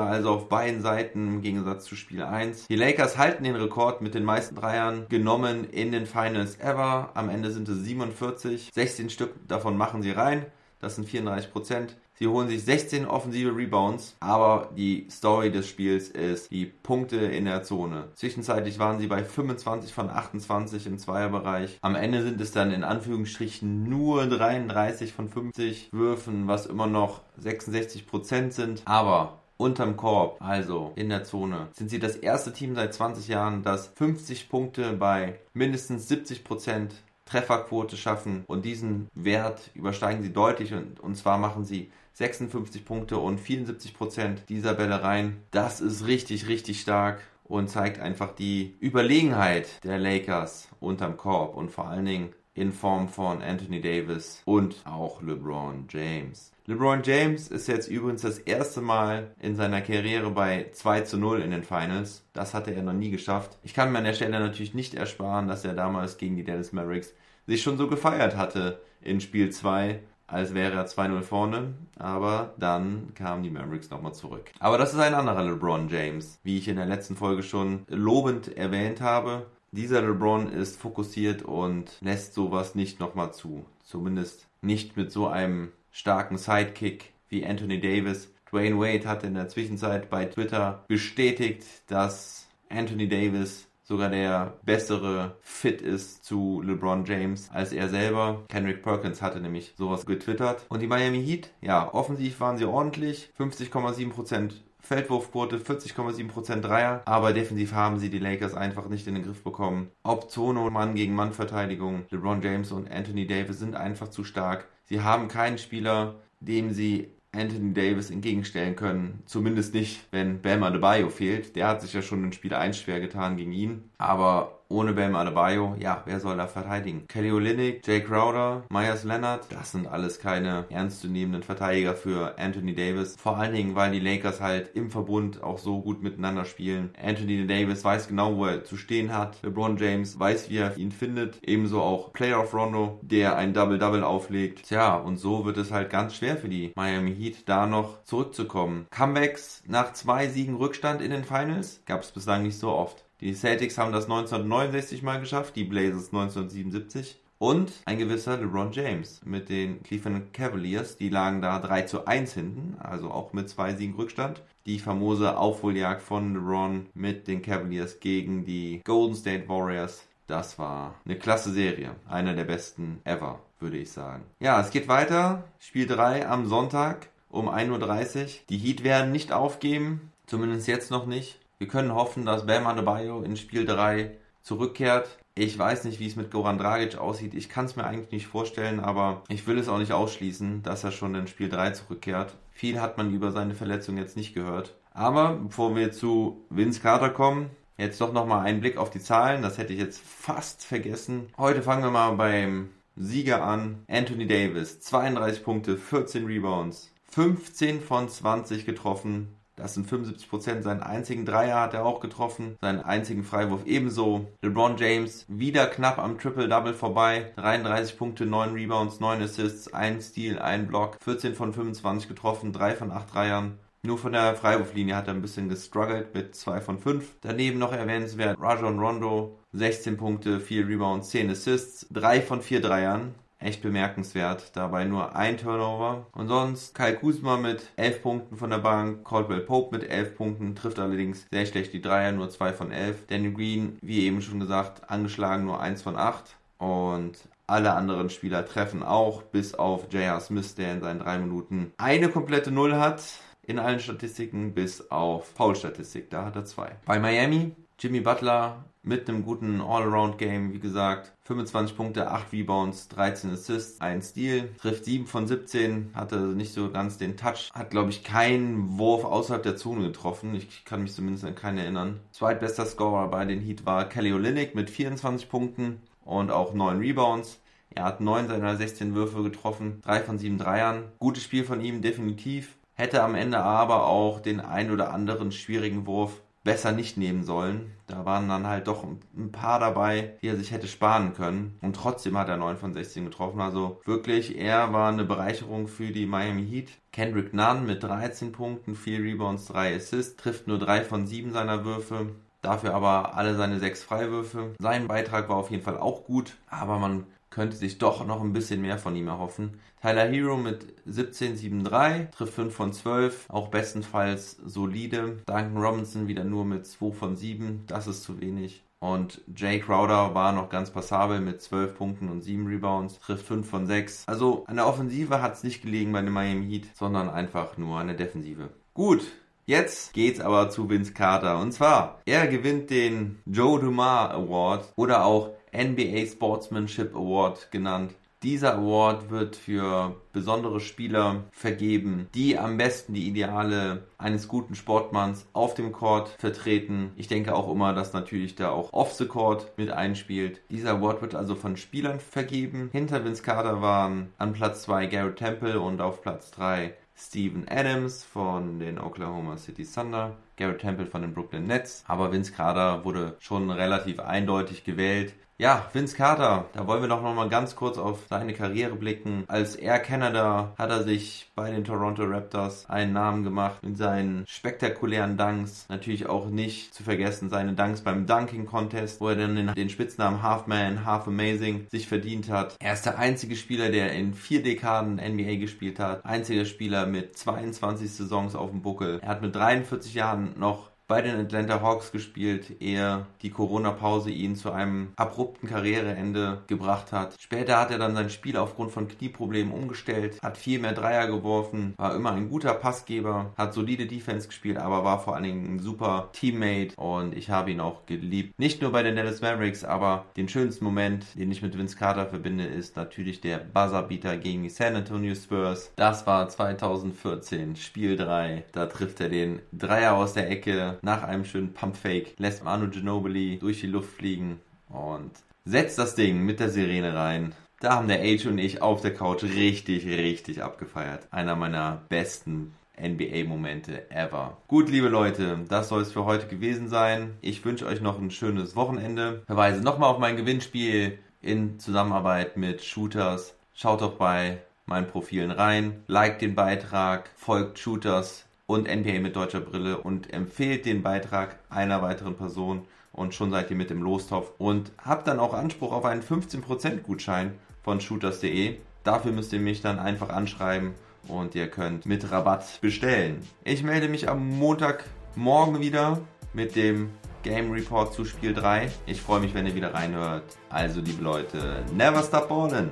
also 0.00 0.30
auf 0.30 0.48
beiden 0.48 0.80
Seiten 0.80 1.26
im 1.26 1.42
Gegensatz 1.42 1.84
zu 1.84 1.96
Spiel 1.96 2.22
1. 2.22 2.68
Die 2.68 2.76
Lakers 2.76 3.18
halten 3.18 3.44
den 3.44 3.56
Rekord 3.56 4.00
mit 4.00 4.14
den 4.14 4.24
meisten 4.24 4.54
Dreiern 4.54 5.06
genommen 5.08 5.64
in 5.70 5.90
den 5.90 6.06
Finals 6.06 6.58
ever. 6.60 7.10
Am 7.14 7.28
Ende 7.28 7.50
sind 7.50 7.68
es 7.68 7.78
47. 7.78 8.70
16 8.72 9.10
Stück 9.10 9.34
davon 9.48 9.76
machen 9.76 10.02
sie 10.02 10.12
rein. 10.12 10.46
Das 10.78 10.94
sind 10.94 11.08
34 11.08 11.52
Prozent. 11.52 11.96
Sie 12.22 12.28
holen 12.28 12.50
sich 12.50 12.62
16 12.64 13.06
offensive 13.06 13.56
Rebounds, 13.56 14.14
aber 14.20 14.68
die 14.76 15.08
Story 15.10 15.50
des 15.50 15.66
Spiels 15.66 16.08
ist 16.08 16.50
die 16.50 16.66
Punkte 16.66 17.16
in 17.16 17.46
der 17.46 17.62
Zone. 17.62 18.08
Zwischenzeitlich 18.14 18.78
waren 18.78 19.00
sie 19.00 19.06
bei 19.06 19.24
25 19.24 19.94
von 19.94 20.10
28 20.10 20.86
im 20.86 20.98
Zweierbereich. 20.98 21.78
Am 21.80 21.94
Ende 21.94 22.22
sind 22.22 22.38
es 22.42 22.52
dann 22.52 22.72
in 22.72 22.84
Anführungsstrichen 22.84 23.84
nur 23.84 24.26
33 24.26 25.14
von 25.14 25.30
50 25.30 25.88
Würfen, 25.92 26.46
was 26.46 26.66
immer 26.66 26.86
noch 26.86 27.22
66 27.38 28.06
Prozent 28.06 28.52
sind. 28.52 28.82
Aber 28.84 29.38
unterm 29.56 29.96
Korb, 29.96 30.36
also 30.42 30.92
in 30.96 31.08
der 31.08 31.24
Zone, 31.24 31.68
sind 31.72 31.88
sie 31.88 32.00
das 32.00 32.16
erste 32.16 32.52
Team 32.52 32.74
seit 32.74 32.92
20 32.92 33.28
Jahren, 33.28 33.62
das 33.62 33.92
50 33.96 34.50
Punkte 34.50 34.92
bei 34.92 35.40
mindestens 35.54 36.06
70 36.08 36.44
Prozent 36.44 36.92
Trefferquote 37.24 37.96
schaffen 37.96 38.44
und 38.46 38.64
diesen 38.64 39.08
Wert 39.14 39.70
übersteigen 39.74 40.22
sie 40.22 40.32
deutlich 40.32 40.74
und, 40.74 40.98
und 40.98 41.14
zwar 41.16 41.38
machen 41.38 41.64
sie 41.64 41.92
56 42.20 42.84
Punkte 42.84 43.16
und 43.16 43.40
74 43.40 43.94
Prozent 43.94 44.42
dieser 44.50 44.74
Bälle 44.74 45.02
rein. 45.02 45.38
Das 45.52 45.80
ist 45.80 46.06
richtig, 46.06 46.48
richtig 46.48 46.82
stark 46.82 47.22
und 47.44 47.70
zeigt 47.70 47.98
einfach 47.98 48.34
die 48.34 48.76
Überlegenheit 48.78 49.82
der 49.84 49.98
Lakers 49.98 50.68
unterm 50.80 51.16
Korb 51.16 51.56
und 51.56 51.70
vor 51.70 51.88
allen 51.88 52.04
Dingen 52.04 52.34
in 52.52 52.72
Form 52.72 53.08
von 53.08 53.40
Anthony 53.40 53.80
Davis 53.80 54.42
und 54.44 54.76
auch 54.84 55.22
LeBron 55.22 55.86
James. 55.88 56.52
LeBron 56.66 57.02
James 57.02 57.48
ist 57.48 57.68
jetzt 57.68 57.88
übrigens 57.88 58.20
das 58.20 58.38
erste 58.38 58.82
Mal 58.82 59.34
in 59.40 59.56
seiner 59.56 59.80
Karriere 59.80 60.30
bei 60.30 60.66
2 60.72 61.00
zu 61.00 61.16
0 61.16 61.40
in 61.40 61.52
den 61.52 61.64
Finals. 61.64 62.26
Das 62.34 62.52
hatte 62.52 62.74
er 62.74 62.82
noch 62.82 62.92
nie 62.92 63.10
geschafft. 63.10 63.56
Ich 63.62 63.72
kann 63.72 63.92
mir 63.92 63.98
an 63.98 64.04
der 64.04 64.12
Stelle 64.12 64.38
natürlich 64.38 64.74
nicht 64.74 64.92
ersparen, 64.92 65.48
dass 65.48 65.64
er 65.64 65.72
damals 65.72 66.18
gegen 66.18 66.36
die 66.36 66.44
Dallas 66.44 66.74
Mavericks 66.74 67.14
sich 67.46 67.62
schon 67.62 67.78
so 67.78 67.88
gefeiert 67.88 68.36
hatte 68.36 68.82
in 69.00 69.22
Spiel 69.22 69.48
2 69.48 70.00
als 70.30 70.54
wäre 70.54 70.76
er 70.76 70.86
2-0 70.86 71.22
vorne, 71.22 71.74
aber 71.98 72.54
dann 72.56 73.12
kamen 73.14 73.42
die 73.42 73.50
Mavericks 73.50 73.90
nochmal 73.90 74.14
zurück. 74.14 74.52
Aber 74.60 74.78
das 74.78 74.92
ist 74.92 75.00
ein 75.00 75.14
anderer 75.14 75.44
LeBron 75.44 75.88
James, 75.88 76.38
wie 76.42 76.58
ich 76.58 76.68
in 76.68 76.76
der 76.76 76.86
letzten 76.86 77.16
Folge 77.16 77.42
schon 77.42 77.84
lobend 77.88 78.56
erwähnt 78.56 79.00
habe. 79.00 79.46
Dieser 79.72 80.02
LeBron 80.02 80.52
ist 80.52 80.80
fokussiert 80.80 81.42
und 81.42 81.90
lässt 82.00 82.34
sowas 82.34 82.74
nicht 82.74 83.00
nochmal 83.00 83.32
zu. 83.32 83.64
Zumindest 83.84 84.46
nicht 84.62 84.96
mit 84.96 85.10
so 85.10 85.26
einem 85.28 85.72
starken 85.90 86.38
Sidekick 86.38 87.12
wie 87.28 87.44
Anthony 87.44 87.80
Davis. 87.80 88.32
Dwayne 88.50 88.78
Wade 88.78 89.08
hat 89.08 89.22
in 89.22 89.34
der 89.34 89.48
Zwischenzeit 89.48 90.10
bei 90.10 90.24
Twitter 90.24 90.84
bestätigt, 90.88 91.64
dass 91.86 92.48
Anthony 92.68 93.08
Davis 93.08 93.66
sogar 93.90 94.08
der 94.08 94.54
bessere 94.62 95.36
Fit 95.42 95.82
ist 95.82 96.24
zu 96.24 96.62
LeBron 96.64 97.04
James 97.04 97.50
als 97.52 97.72
er 97.72 97.88
selber. 97.88 98.44
Kendrick 98.48 98.84
Perkins 98.84 99.20
hatte 99.20 99.40
nämlich 99.40 99.74
sowas 99.76 100.06
getwittert. 100.06 100.64
Und 100.68 100.80
die 100.80 100.86
Miami 100.86 101.20
Heat, 101.24 101.50
ja, 101.60 101.92
offensiv 101.92 102.38
waren 102.38 102.56
sie 102.56 102.66
ordentlich. 102.66 103.30
50,7% 103.36 104.52
Feldwurfquote, 104.78 105.58
40,7% 105.58 106.60
Dreier, 106.60 107.02
aber 107.04 107.32
defensiv 107.32 107.72
haben 107.72 107.98
sie 107.98 108.10
die 108.10 108.20
Lakers 108.20 108.54
einfach 108.54 108.88
nicht 108.88 109.08
in 109.08 109.14
den 109.14 109.24
Griff 109.24 109.42
bekommen. 109.42 109.90
Ob 110.04 110.30
Zone, 110.30 110.70
Mann 110.70 110.94
gegen 110.94 111.14
Mann 111.14 111.32
Verteidigung, 111.32 112.06
LeBron 112.10 112.42
James 112.42 112.70
und 112.70 112.90
Anthony 112.90 113.26
Davis 113.26 113.58
sind 113.58 113.74
einfach 113.74 114.08
zu 114.08 114.22
stark. 114.22 114.68
Sie 114.84 115.02
haben 115.02 115.26
keinen 115.26 115.58
Spieler, 115.58 116.14
dem 116.38 116.72
sie 116.72 117.12
Anthony 117.32 117.72
Davis 117.72 118.10
entgegenstellen 118.10 118.76
können. 118.76 119.22
Zumindest 119.26 119.74
nicht, 119.74 120.06
wenn 120.10 120.42
Bam 120.42 120.62
Adebayo 120.62 121.08
fehlt. 121.10 121.54
Der 121.56 121.68
hat 121.68 121.80
sich 121.80 121.92
ja 121.92 122.02
schon 122.02 122.24
in 122.24 122.32
Spiel 122.32 122.54
1 122.54 122.78
schwer 122.78 123.00
getan 123.00 123.36
gegen 123.36 123.52
ihn. 123.52 123.90
Aber 123.98 124.59
ohne 124.70 124.92
Bam 124.92 125.14
Adebayo, 125.16 125.76
ja, 125.78 126.02
wer 126.06 126.20
soll 126.20 126.36
da 126.36 126.46
verteidigen? 126.46 127.06
Kelly 127.08 127.32
Olynyk, 127.32 127.86
Jay 127.86 128.00
Crowder, 128.00 128.62
Myers 128.70 129.04
Leonard, 129.04 129.46
das 129.50 129.72
sind 129.72 129.86
alles 129.86 130.20
keine 130.20 130.64
ernstzunehmenden 130.70 131.42
Verteidiger 131.42 131.94
für 131.94 132.38
Anthony 132.38 132.74
Davis. 132.74 133.16
Vor 133.16 133.36
allen 133.36 133.54
Dingen, 133.54 133.74
weil 133.74 133.90
die 133.90 134.00
Lakers 134.00 134.40
halt 134.40 134.70
im 134.74 134.90
Verbund 134.90 135.42
auch 135.42 135.58
so 135.58 135.80
gut 135.80 136.02
miteinander 136.02 136.44
spielen. 136.44 136.90
Anthony 137.02 137.46
Davis 137.46 137.84
weiß 137.84 138.08
genau, 138.08 138.36
wo 138.36 138.46
er 138.46 138.64
zu 138.64 138.76
stehen 138.76 139.12
hat. 139.12 139.42
LeBron 139.42 139.76
James 139.76 140.18
weiß, 140.18 140.50
wie 140.50 140.58
er 140.58 140.76
ihn 140.76 140.92
findet. 140.92 141.38
Ebenso 141.42 141.80
auch 141.80 142.12
Playoff 142.12 142.54
Rondo, 142.54 143.00
der 143.02 143.36
ein 143.36 143.52
Double-Double 143.52 144.04
auflegt. 144.04 144.68
Tja, 144.68 144.94
und 144.94 145.16
so 145.16 145.44
wird 145.44 145.56
es 145.56 145.72
halt 145.72 145.90
ganz 145.90 146.14
schwer 146.14 146.36
für 146.36 146.48
die 146.48 146.72
Miami 146.76 147.14
Heat, 147.14 147.48
da 147.48 147.66
noch 147.66 148.04
zurückzukommen. 148.04 148.86
Comebacks 148.90 149.62
nach 149.66 149.92
zwei 149.94 150.28
Siegen 150.28 150.54
Rückstand 150.54 151.02
in 151.02 151.10
den 151.10 151.24
Finals 151.24 151.82
gab 151.86 152.02
es 152.02 152.12
bislang 152.12 152.44
nicht 152.44 152.58
so 152.58 152.70
oft. 152.70 153.04
Die 153.20 153.34
Celtics 153.34 153.76
haben 153.76 153.92
das 153.92 154.04
1969 154.04 155.02
mal 155.02 155.20
geschafft, 155.20 155.54
die 155.56 155.64
Blazers 155.64 156.06
1977. 156.06 157.18
Und 157.38 157.72
ein 157.86 157.98
gewisser 157.98 158.36
LeBron 158.36 158.70
James 158.72 159.22
mit 159.24 159.48
den 159.48 159.82
Cleveland 159.82 160.34
Cavaliers. 160.34 160.98
Die 160.98 161.08
lagen 161.08 161.40
da 161.40 161.58
3 161.58 161.82
zu 161.82 162.06
1 162.06 162.34
hinten, 162.34 162.76
also 162.78 163.10
auch 163.10 163.32
mit 163.32 163.48
zwei 163.48 163.74
Siegen 163.74 163.94
Rückstand. 163.94 164.42
Die 164.66 164.78
famose 164.78 165.38
Aufholjagd 165.38 166.02
von 166.02 166.34
LeBron 166.34 166.86
mit 166.92 167.28
den 167.28 167.40
Cavaliers 167.40 167.98
gegen 168.00 168.44
die 168.44 168.82
Golden 168.84 169.14
State 169.14 169.48
Warriors. 169.48 170.06
Das 170.26 170.58
war 170.58 170.96
eine 171.06 171.16
klasse 171.16 171.50
Serie. 171.50 171.96
Einer 172.06 172.34
der 172.34 172.44
besten 172.44 173.00
ever, 173.04 173.40
würde 173.58 173.78
ich 173.78 173.90
sagen. 173.90 174.24
Ja, 174.38 174.60
es 174.60 174.70
geht 174.70 174.86
weiter. 174.86 175.44
Spiel 175.58 175.86
3 175.86 176.28
am 176.28 176.46
Sonntag 176.46 177.08
um 177.30 177.48
1.30 177.48 178.22
Uhr. 178.22 178.28
Die 178.50 178.58
Heat 178.58 178.84
werden 178.84 179.12
nicht 179.12 179.32
aufgeben. 179.32 180.12
Zumindest 180.26 180.68
jetzt 180.68 180.90
noch 180.90 181.06
nicht. 181.06 181.39
Wir 181.60 181.68
können 181.68 181.94
hoffen, 181.94 182.24
dass 182.24 182.46
Bam 182.46 182.66
Adebayo 182.66 183.20
in 183.20 183.36
Spiel 183.36 183.66
3 183.66 184.12
zurückkehrt. 184.40 185.18
Ich 185.34 185.58
weiß 185.58 185.84
nicht, 185.84 186.00
wie 186.00 186.06
es 186.06 186.16
mit 186.16 186.30
Goran 186.30 186.56
Dragic 186.56 186.96
aussieht. 186.96 187.34
Ich 187.34 187.50
kann 187.50 187.66
es 187.66 187.76
mir 187.76 187.84
eigentlich 187.84 188.12
nicht 188.12 188.28
vorstellen, 188.28 188.80
aber 188.80 189.24
ich 189.28 189.46
will 189.46 189.58
es 189.58 189.68
auch 189.68 189.76
nicht 189.76 189.92
ausschließen, 189.92 190.62
dass 190.62 190.84
er 190.84 190.90
schon 190.90 191.14
in 191.14 191.26
Spiel 191.26 191.50
3 191.50 191.72
zurückkehrt. 191.72 192.34
Viel 192.50 192.80
hat 192.80 192.96
man 192.96 193.12
über 193.12 193.30
seine 193.30 193.54
Verletzung 193.54 193.98
jetzt 193.98 194.16
nicht 194.16 194.32
gehört. 194.32 194.74
Aber 194.94 195.34
bevor 195.34 195.76
wir 195.76 195.92
zu 195.92 196.46
Vince 196.48 196.80
Carter 196.80 197.10
kommen, 197.10 197.50
jetzt 197.76 198.00
doch 198.00 198.14
nochmal 198.14 198.46
einen 198.46 198.62
Blick 198.62 198.78
auf 198.78 198.88
die 198.88 199.02
Zahlen. 199.02 199.42
Das 199.42 199.58
hätte 199.58 199.74
ich 199.74 199.80
jetzt 199.80 200.00
fast 200.00 200.64
vergessen. 200.64 201.26
Heute 201.36 201.60
fangen 201.60 201.82
wir 201.82 201.90
mal 201.90 202.12
beim 202.12 202.70
Sieger 202.96 203.44
an. 203.44 203.84
Anthony 203.86 204.26
Davis, 204.26 204.80
32 204.80 205.44
Punkte, 205.44 205.76
14 205.76 206.24
Rebounds, 206.24 206.90
15 207.10 207.82
von 207.82 208.08
20 208.08 208.64
getroffen, 208.64 209.36
das 209.60 209.74
sind 209.74 209.86
75 209.86 210.28
Prozent. 210.28 210.64
Seinen 210.64 210.82
einzigen 210.82 211.24
Dreier 211.24 211.60
hat 211.60 211.74
er 211.74 211.84
auch 211.84 212.00
getroffen. 212.00 212.56
Seinen 212.60 212.80
einzigen 212.80 213.24
Freiwurf 213.24 213.66
ebenso. 213.66 214.26
LeBron 214.42 214.76
James 214.76 215.24
wieder 215.28 215.66
knapp 215.66 215.98
am 215.98 216.18
Triple-Double 216.18 216.74
vorbei. 216.74 217.32
33 217.36 217.96
Punkte, 217.98 218.26
9 218.26 218.52
Rebounds, 218.52 219.00
9 219.00 219.22
Assists, 219.22 219.72
1 219.72 220.08
Steal, 220.08 220.38
1 220.38 220.68
Block. 220.68 220.96
14 221.02 221.34
von 221.34 221.52
25 221.52 222.08
getroffen, 222.08 222.52
3 222.52 222.74
von 222.74 222.90
8 222.90 223.14
Dreiern. 223.14 223.58
Nur 223.82 223.96
von 223.96 224.12
der 224.12 224.34
Freiwurflinie 224.34 224.94
hat 224.94 225.08
er 225.08 225.14
ein 225.14 225.22
bisschen 225.22 225.48
gestruggelt 225.48 226.14
mit 226.14 226.34
2 226.34 226.60
von 226.60 226.78
5. 226.78 227.16
Daneben 227.22 227.58
noch 227.58 227.72
erwähnenswert 227.72 228.38
Rajon 228.38 228.78
Rondo, 228.78 229.38
16 229.54 229.96
Punkte, 229.96 230.38
4 230.38 230.68
Rebounds, 230.68 231.08
10 231.08 231.30
Assists, 231.30 231.86
3 231.90 232.20
von 232.20 232.42
4 232.42 232.60
Dreiern 232.60 233.14
echt 233.40 233.62
bemerkenswert. 233.62 234.54
Dabei 234.54 234.84
nur 234.84 235.16
ein 235.16 235.36
Turnover. 235.36 236.06
Und 236.12 236.28
sonst 236.28 236.74
Kai 236.74 236.92
Kuzma 236.92 237.36
mit 237.36 237.70
11 237.76 238.02
Punkten 238.02 238.36
von 238.36 238.50
der 238.50 238.58
Bank, 238.58 239.06
Caldwell 239.06 239.40
Pope 239.40 239.76
mit 239.76 239.88
11 239.88 240.16
Punkten, 240.16 240.54
trifft 240.54 240.78
allerdings 240.78 241.26
sehr 241.30 241.46
schlecht 241.46 241.72
die 241.72 241.82
Dreier, 241.82 242.12
nur 242.12 242.30
2 242.30 242.52
von 242.52 242.70
11. 242.70 243.06
Danny 243.08 243.32
Green, 243.32 243.78
wie 243.82 244.04
eben 244.04 244.22
schon 244.22 244.40
gesagt, 244.40 244.88
angeschlagen 244.90 245.44
nur 245.44 245.60
1 245.60 245.82
von 245.82 245.96
8. 245.96 246.36
Und 246.58 247.18
alle 247.46 247.72
anderen 247.72 248.10
Spieler 248.10 248.46
treffen 248.46 248.82
auch, 248.82 249.22
bis 249.22 249.54
auf 249.54 249.92
J.R. 249.92 250.20
Smith, 250.20 250.54
der 250.54 250.74
in 250.74 250.80
seinen 250.80 251.00
3 251.00 251.18
Minuten 251.18 251.72
eine 251.78 252.08
komplette 252.08 252.52
Null 252.52 252.76
hat 252.76 253.02
in 253.42 253.58
allen 253.58 253.80
Statistiken, 253.80 254.54
bis 254.54 254.90
auf 254.90 255.26
Foul-Statistik, 255.34 256.10
da 256.10 256.26
hat 256.26 256.36
er 256.36 256.44
2. 256.44 256.76
Bei 256.84 257.00
Miami 257.00 257.52
Jimmy 257.82 258.00
Butler 258.00 258.66
mit 258.82 259.08
einem 259.08 259.24
guten 259.24 259.62
All-Around-Game, 259.62 260.52
wie 260.52 260.58
gesagt. 260.58 261.14
25 261.22 261.74
Punkte, 261.74 262.10
8 262.10 262.30
Rebounds, 262.30 262.88
13 262.88 263.30
Assists, 263.30 263.80
1 263.80 264.10
Steal. 264.10 264.50
Trifft 264.60 264.84
7 264.84 265.06
von 265.06 265.26
17, 265.26 265.92
hatte 265.94 266.18
nicht 266.18 266.52
so 266.52 266.70
ganz 266.70 266.98
den 266.98 267.16
Touch. 267.16 267.48
Hat, 267.54 267.70
glaube 267.70 267.88
ich, 267.88 268.04
keinen 268.04 268.76
Wurf 268.76 269.06
außerhalb 269.06 269.42
der 269.42 269.56
Zone 269.56 269.86
getroffen. 269.86 270.34
Ich 270.34 270.66
kann 270.66 270.82
mich 270.82 270.92
zumindest 270.92 271.24
an 271.24 271.34
keinen 271.34 271.56
erinnern. 271.56 272.00
Zweitbester 272.12 272.66
Scorer 272.66 273.08
bei 273.08 273.24
den 273.24 273.40
Heat 273.40 273.64
war 273.64 273.88
Kelly 273.88 274.12
Olynyk 274.12 274.54
mit 274.54 274.68
24 274.68 275.30
Punkten 275.30 275.80
und 276.04 276.30
auch 276.30 276.52
9 276.52 276.80
Rebounds. 276.80 277.40
Er 277.70 277.84
hat 277.84 278.02
9 278.02 278.28
seiner 278.28 278.56
16 278.56 278.94
Würfe 278.94 279.22
getroffen, 279.22 279.80
3 279.86 280.00
von 280.00 280.18
7 280.18 280.36
Dreiern. 280.36 280.82
Gutes 280.98 281.22
Spiel 281.22 281.44
von 281.44 281.62
ihm, 281.62 281.80
definitiv. 281.80 282.58
Hätte 282.74 283.02
am 283.02 283.14
Ende 283.14 283.38
aber 283.38 283.86
auch 283.86 284.20
den 284.20 284.40
ein 284.40 284.70
oder 284.70 284.92
anderen 284.92 285.32
schwierigen 285.32 285.86
Wurf 285.86 286.20
besser 286.44 286.72
nicht 286.72 286.96
nehmen 286.96 287.24
sollen. 287.24 287.72
Da 287.86 288.04
waren 288.04 288.28
dann 288.28 288.46
halt 288.46 288.66
doch 288.66 288.84
ein 288.84 289.32
paar 289.32 289.58
dabei, 289.58 290.14
die 290.22 290.28
er 290.28 290.36
sich 290.36 290.50
hätte 290.52 290.66
sparen 290.66 291.14
können. 291.14 291.58
Und 291.60 291.76
trotzdem 291.76 292.16
hat 292.16 292.28
er 292.28 292.36
9 292.36 292.56
von 292.56 292.72
16 292.72 293.04
getroffen. 293.04 293.40
Also 293.40 293.80
wirklich, 293.84 294.38
er 294.38 294.72
war 294.72 294.90
eine 294.90 295.04
Bereicherung 295.04 295.68
für 295.68 295.90
die 295.90 296.06
Miami 296.06 296.46
Heat. 296.46 296.70
Kendrick 296.92 297.34
Nunn 297.34 297.66
mit 297.66 297.82
13 297.82 298.32
Punkten, 298.32 298.74
4 298.74 299.00
Rebounds, 299.00 299.46
3 299.46 299.76
Assists, 299.76 300.16
trifft 300.16 300.46
nur 300.46 300.58
3 300.58 300.84
von 300.84 301.06
7 301.06 301.32
seiner 301.32 301.64
Würfe. 301.64 302.14
Dafür 302.42 302.74
aber 302.74 303.16
alle 303.16 303.34
seine 303.34 303.58
6 303.58 303.82
Freiwürfe. 303.82 304.54
Sein 304.58 304.88
Beitrag 304.88 305.28
war 305.28 305.36
auf 305.36 305.50
jeden 305.50 305.62
Fall 305.62 305.76
auch 305.76 306.04
gut, 306.04 306.36
aber 306.48 306.78
man 306.78 307.04
könnte 307.30 307.56
sich 307.56 307.78
doch 307.78 308.04
noch 308.06 308.20
ein 308.20 308.32
bisschen 308.32 308.60
mehr 308.60 308.78
von 308.78 308.96
ihm 308.96 309.08
erhoffen. 309.08 309.60
Tyler 309.80 310.08
Hero 310.08 310.36
mit 310.36 310.66
17,73, 310.88 312.10
trifft 312.10 312.34
5 312.34 312.54
von 312.54 312.72
12, 312.72 313.30
auch 313.30 313.48
bestenfalls 313.48 314.36
solide. 314.44 315.18
Duncan 315.26 315.56
Robinson 315.56 316.08
wieder 316.08 316.24
nur 316.24 316.44
mit 316.44 316.66
2 316.66 316.92
von 316.92 317.16
7, 317.16 317.64
das 317.66 317.86
ist 317.86 318.02
zu 318.02 318.20
wenig. 318.20 318.62
Und 318.80 319.20
Jay 319.34 319.60
Crowder 319.60 320.14
war 320.14 320.32
noch 320.32 320.48
ganz 320.48 320.70
passabel 320.70 321.20
mit 321.20 321.40
12 321.42 321.76
Punkten 321.76 322.08
und 322.08 322.22
7 322.22 322.46
Rebounds, 322.46 322.98
trifft 322.98 323.26
5 323.26 323.48
von 323.48 323.66
6. 323.66 324.04
Also 324.06 324.44
an 324.46 324.56
der 324.56 324.66
Offensive 324.66 325.22
hat 325.22 325.34
es 325.34 325.44
nicht 325.44 325.62
gelegen 325.62 325.92
bei 325.92 326.00
den 326.00 326.12
Miami 326.12 326.46
Heat, 326.46 326.66
sondern 326.74 327.10
einfach 327.10 327.56
nur 327.58 327.78
an 327.78 327.88
der 327.88 327.96
Defensive. 327.96 328.50
Gut, 328.74 329.02
Jetzt 329.46 329.94
geht's 329.94 330.20
aber 330.20 330.48
zu 330.48 330.70
Vince 330.70 330.92
Carter. 330.92 331.40
Und 331.40 331.50
zwar, 331.50 332.00
er 332.04 332.28
gewinnt 332.28 332.70
den 332.70 333.20
Joe 333.26 333.58
Dumas 333.58 334.12
Award 334.12 334.72
oder 334.76 335.04
auch 335.04 335.30
NBA 335.52 336.06
Sportsmanship 336.06 336.94
Award 336.94 337.50
genannt. 337.50 337.94
Dieser 338.22 338.58
Award 338.58 339.08
wird 339.08 339.34
für 339.34 339.96
besondere 340.12 340.60
Spieler 340.60 341.24
vergeben, 341.30 342.06
die 342.14 342.36
am 342.38 342.58
besten 342.58 342.92
die 342.92 343.08
Ideale 343.08 343.84
eines 343.96 344.28
guten 344.28 344.54
Sportmanns 344.54 345.26
auf 345.32 345.54
dem 345.54 345.72
Court 345.72 346.10
vertreten. 346.18 346.92
Ich 346.96 347.08
denke 347.08 347.34
auch 347.34 347.50
immer, 347.50 347.72
dass 347.72 347.94
natürlich 347.94 348.34
da 348.34 348.50
auch 348.50 348.74
off 348.74 348.92
the 348.92 349.06
Court 349.06 349.50
mit 349.56 349.70
einspielt. 349.70 350.42
Dieser 350.50 350.72
Award 350.72 351.00
wird 351.00 351.14
also 351.14 351.34
von 351.34 351.56
Spielern 351.56 351.98
vergeben. 351.98 352.68
Hinter 352.72 353.06
Vince 353.06 353.22
Carter 353.22 353.62
waren 353.62 354.10
an 354.18 354.34
Platz 354.34 354.64
2 354.64 354.84
Garrett 354.84 355.16
Temple 355.16 355.58
und 355.58 355.80
auf 355.80 356.02
Platz 356.02 356.30
3 356.32 356.74
Steven 356.94 357.48
Adams 357.48 358.04
von 358.04 358.58
den 358.58 358.78
Oklahoma 358.78 359.38
City 359.38 359.64
Thunder, 359.64 360.18
Garrett 360.36 360.60
Temple 360.60 360.84
von 360.84 361.00
den 361.00 361.14
Brooklyn 361.14 361.46
Nets. 361.46 361.82
Aber 361.86 362.12
Vince 362.12 362.32
Carter 362.32 362.84
wurde 362.84 363.16
schon 363.18 363.50
relativ 363.50 363.98
eindeutig 364.00 364.64
gewählt. 364.64 365.14
Ja, 365.40 365.70
Vince 365.72 365.96
Carter, 365.96 366.50
da 366.52 366.66
wollen 366.66 366.82
wir 366.82 366.88
doch 366.90 367.00
nochmal 367.00 367.30
ganz 367.30 367.56
kurz 367.56 367.78
auf 367.78 368.00
seine 368.10 368.34
Karriere 368.34 368.74
blicken. 368.74 369.24
Als 369.26 369.56
Air 369.56 369.78
Canada 369.78 370.52
hat 370.58 370.68
er 370.68 370.82
sich 370.82 371.30
bei 371.34 371.50
den 371.50 371.64
Toronto 371.64 372.04
Raptors 372.04 372.68
einen 372.68 372.92
Namen 372.92 373.24
gemacht 373.24 373.62
mit 373.62 373.78
seinen 373.78 374.26
spektakulären 374.28 375.16
Dunks. 375.16 375.64
Natürlich 375.70 376.10
auch 376.10 376.26
nicht 376.26 376.74
zu 376.74 376.82
vergessen 376.82 377.30
seine 377.30 377.54
Dunks 377.54 377.80
beim 377.80 378.04
Dunking 378.04 378.44
Contest, 378.44 379.00
wo 379.00 379.08
er 379.08 379.16
dann 379.16 379.54
den, 379.54 379.70
Spitznamen 379.70 380.22
Half 380.22 380.46
Man, 380.46 380.84
Half 380.84 381.08
Amazing 381.08 381.68
sich 381.70 381.88
verdient 381.88 382.28
hat. 382.28 382.56
Er 382.60 382.74
ist 382.74 382.84
der 382.84 382.98
einzige 382.98 383.34
Spieler, 383.34 383.70
der 383.70 383.94
in 383.94 384.12
vier 384.12 384.42
Dekaden 384.42 384.96
NBA 384.96 385.36
gespielt 385.36 385.78
hat. 385.78 386.04
Einziger 386.04 386.44
Spieler 386.44 386.84
mit 386.84 387.16
22 387.16 387.90
Saisons 387.90 388.34
auf 388.34 388.50
dem 388.50 388.60
Buckel. 388.60 388.98
Er 389.00 389.08
hat 389.08 389.22
mit 389.22 389.34
43 389.34 389.94
Jahren 389.94 390.38
noch 390.38 390.68
bei 390.90 391.02
den 391.02 391.20
Atlanta 391.20 391.62
Hawks 391.62 391.92
gespielt, 391.92 392.60
ehe 392.60 393.06
die 393.22 393.30
Corona-Pause 393.30 394.10
ihn 394.10 394.34
zu 394.34 394.50
einem 394.50 394.88
abrupten 394.96 395.48
Karriereende 395.48 396.42
gebracht 396.48 396.90
hat. 396.90 397.14
Später 397.20 397.60
hat 397.60 397.70
er 397.70 397.78
dann 397.78 397.94
sein 397.94 398.10
Spiel 398.10 398.36
aufgrund 398.36 398.72
von 398.72 398.88
Knieproblemen 398.88 399.52
umgestellt, 399.52 400.20
hat 400.20 400.36
viel 400.36 400.58
mehr 400.58 400.72
Dreier 400.72 401.06
geworfen, 401.06 401.74
war 401.76 401.94
immer 401.94 402.10
ein 402.10 402.28
guter 402.28 402.54
Passgeber, 402.54 403.32
hat 403.38 403.54
solide 403.54 403.86
Defense 403.86 404.26
gespielt, 404.26 404.58
aber 404.58 404.82
war 404.82 404.98
vor 404.98 405.14
allen 405.14 405.22
Dingen 405.22 405.54
ein 405.54 405.58
super 405.60 406.08
Teammate 406.12 406.74
und 406.74 407.16
ich 407.16 407.30
habe 407.30 407.52
ihn 407.52 407.60
auch 407.60 407.86
geliebt. 407.86 408.36
Nicht 408.40 408.60
nur 408.60 408.72
bei 408.72 408.82
den 408.82 408.96
Dallas 408.96 409.20
Mavericks, 409.20 409.62
aber 409.62 410.06
den 410.16 410.28
schönsten 410.28 410.64
Moment, 410.64 411.06
den 411.14 411.30
ich 411.30 411.40
mit 411.40 411.56
Vince 411.56 411.76
Carter 411.76 412.06
verbinde, 412.06 412.46
ist 412.46 412.74
natürlich 412.74 413.20
der 413.20 413.38
Buzzerbeater 413.38 414.16
gegen 414.16 414.42
die 414.42 414.50
San 414.50 414.74
Antonio 414.74 415.14
Spurs. 415.14 415.72
Das 415.76 416.08
war 416.08 416.28
2014, 416.28 417.54
Spiel 417.54 417.96
3. 417.96 418.42
Da 418.50 418.66
trifft 418.66 419.00
er 419.00 419.08
den 419.08 419.38
Dreier 419.52 419.94
aus 419.94 420.14
der 420.14 420.28
Ecke 420.28 420.78
nach 420.82 421.02
einem 421.02 421.24
schönen 421.24 421.52
Pumpfake 421.52 422.14
lässt 422.18 422.44
Manu 422.44 422.68
Ginobili 422.68 423.38
durch 423.38 423.60
die 423.60 423.66
Luft 423.66 423.90
fliegen 423.96 424.40
und 424.68 425.10
setzt 425.44 425.78
das 425.78 425.94
Ding 425.94 426.20
mit 426.20 426.40
der 426.40 426.50
Sirene 426.50 426.94
rein. 426.94 427.34
Da 427.60 427.74
haben 427.74 427.88
der 427.88 428.00
Age 428.00 428.26
und 428.26 428.38
ich 428.38 428.62
auf 428.62 428.80
der 428.80 428.94
Couch 428.94 429.22
richtig, 429.22 429.86
richtig 429.86 430.42
abgefeiert. 430.42 431.06
Einer 431.10 431.36
meiner 431.36 431.82
besten 431.88 432.54
NBA-Momente 432.80 433.90
ever. 433.90 434.38
Gut, 434.48 434.70
liebe 434.70 434.88
Leute, 434.88 435.40
das 435.48 435.68
soll 435.68 435.82
es 435.82 435.92
für 435.92 436.06
heute 436.06 436.26
gewesen 436.26 436.68
sein. 436.68 437.14
Ich 437.20 437.44
wünsche 437.44 437.66
euch 437.66 437.82
noch 437.82 437.98
ein 437.98 438.10
schönes 438.10 438.56
Wochenende. 438.56 439.22
Verweise 439.26 439.60
nochmal 439.62 439.90
auf 439.90 439.98
mein 439.98 440.16
Gewinnspiel 440.16 440.98
in 441.20 441.58
Zusammenarbeit 441.58 442.38
mit 442.38 442.64
Shooters. 442.64 443.34
Schaut 443.52 443.82
doch 443.82 443.96
bei 443.96 444.38
meinen 444.64 444.86
Profilen 444.86 445.30
rein, 445.30 445.82
liked 445.86 446.22
den 446.22 446.34
Beitrag, 446.34 447.10
folgt 447.16 447.58
Shooters 447.58 448.24
und 448.50 448.66
NBA 448.66 448.98
mit 448.98 449.14
deutscher 449.14 449.40
Brille 449.40 449.78
und 449.78 450.12
empfehlt 450.12 450.66
den 450.66 450.82
Beitrag 450.82 451.38
einer 451.50 451.82
weiteren 451.82 452.16
Person 452.16 452.66
und 452.90 453.14
schon 453.14 453.30
seid 453.30 453.48
ihr 453.48 453.56
mit 453.56 453.70
dem 453.70 453.80
Lostopf 453.80 454.32
und 454.38 454.72
habt 454.84 455.06
dann 455.06 455.20
auch 455.20 455.34
Anspruch 455.34 455.72
auf 455.72 455.84
einen 455.84 456.02
15% 456.02 456.78
Gutschein 456.78 457.34
von 457.62 457.80
shooters.de. 457.80 458.56
Dafür 458.82 459.12
müsst 459.12 459.32
ihr 459.32 459.38
mich 459.38 459.62
dann 459.62 459.78
einfach 459.78 460.08
anschreiben 460.08 460.74
und 461.06 461.36
ihr 461.36 461.46
könnt 461.46 461.86
mit 461.86 462.10
Rabatt 462.10 462.60
bestellen. 462.60 463.22
Ich 463.44 463.62
melde 463.62 463.88
mich 463.88 464.08
am 464.08 464.28
Montagmorgen 464.40 465.60
wieder 465.60 466.00
mit 466.32 466.56
dem 466.56 466.90
Game 467.22 467.52
Report 467.52 467.94
zu 467.94 468.04
Spiel 468.04 468.34
3. 468.34 468.68
Ich 468.86 469.00
freue 469.00 469.20
mich, 469.20 469.32
wenn 469.32 469.46
ihr 469.46 469.54
wieder 469.54 469.74
reinhört. 469.74 470.24
Also, 470.48 470.80
liebe 470.80 471.04
Leute, 471.04 471.62
never 471.72 472.02
stop 472.02 472.28
ballin'! 472.28 472.70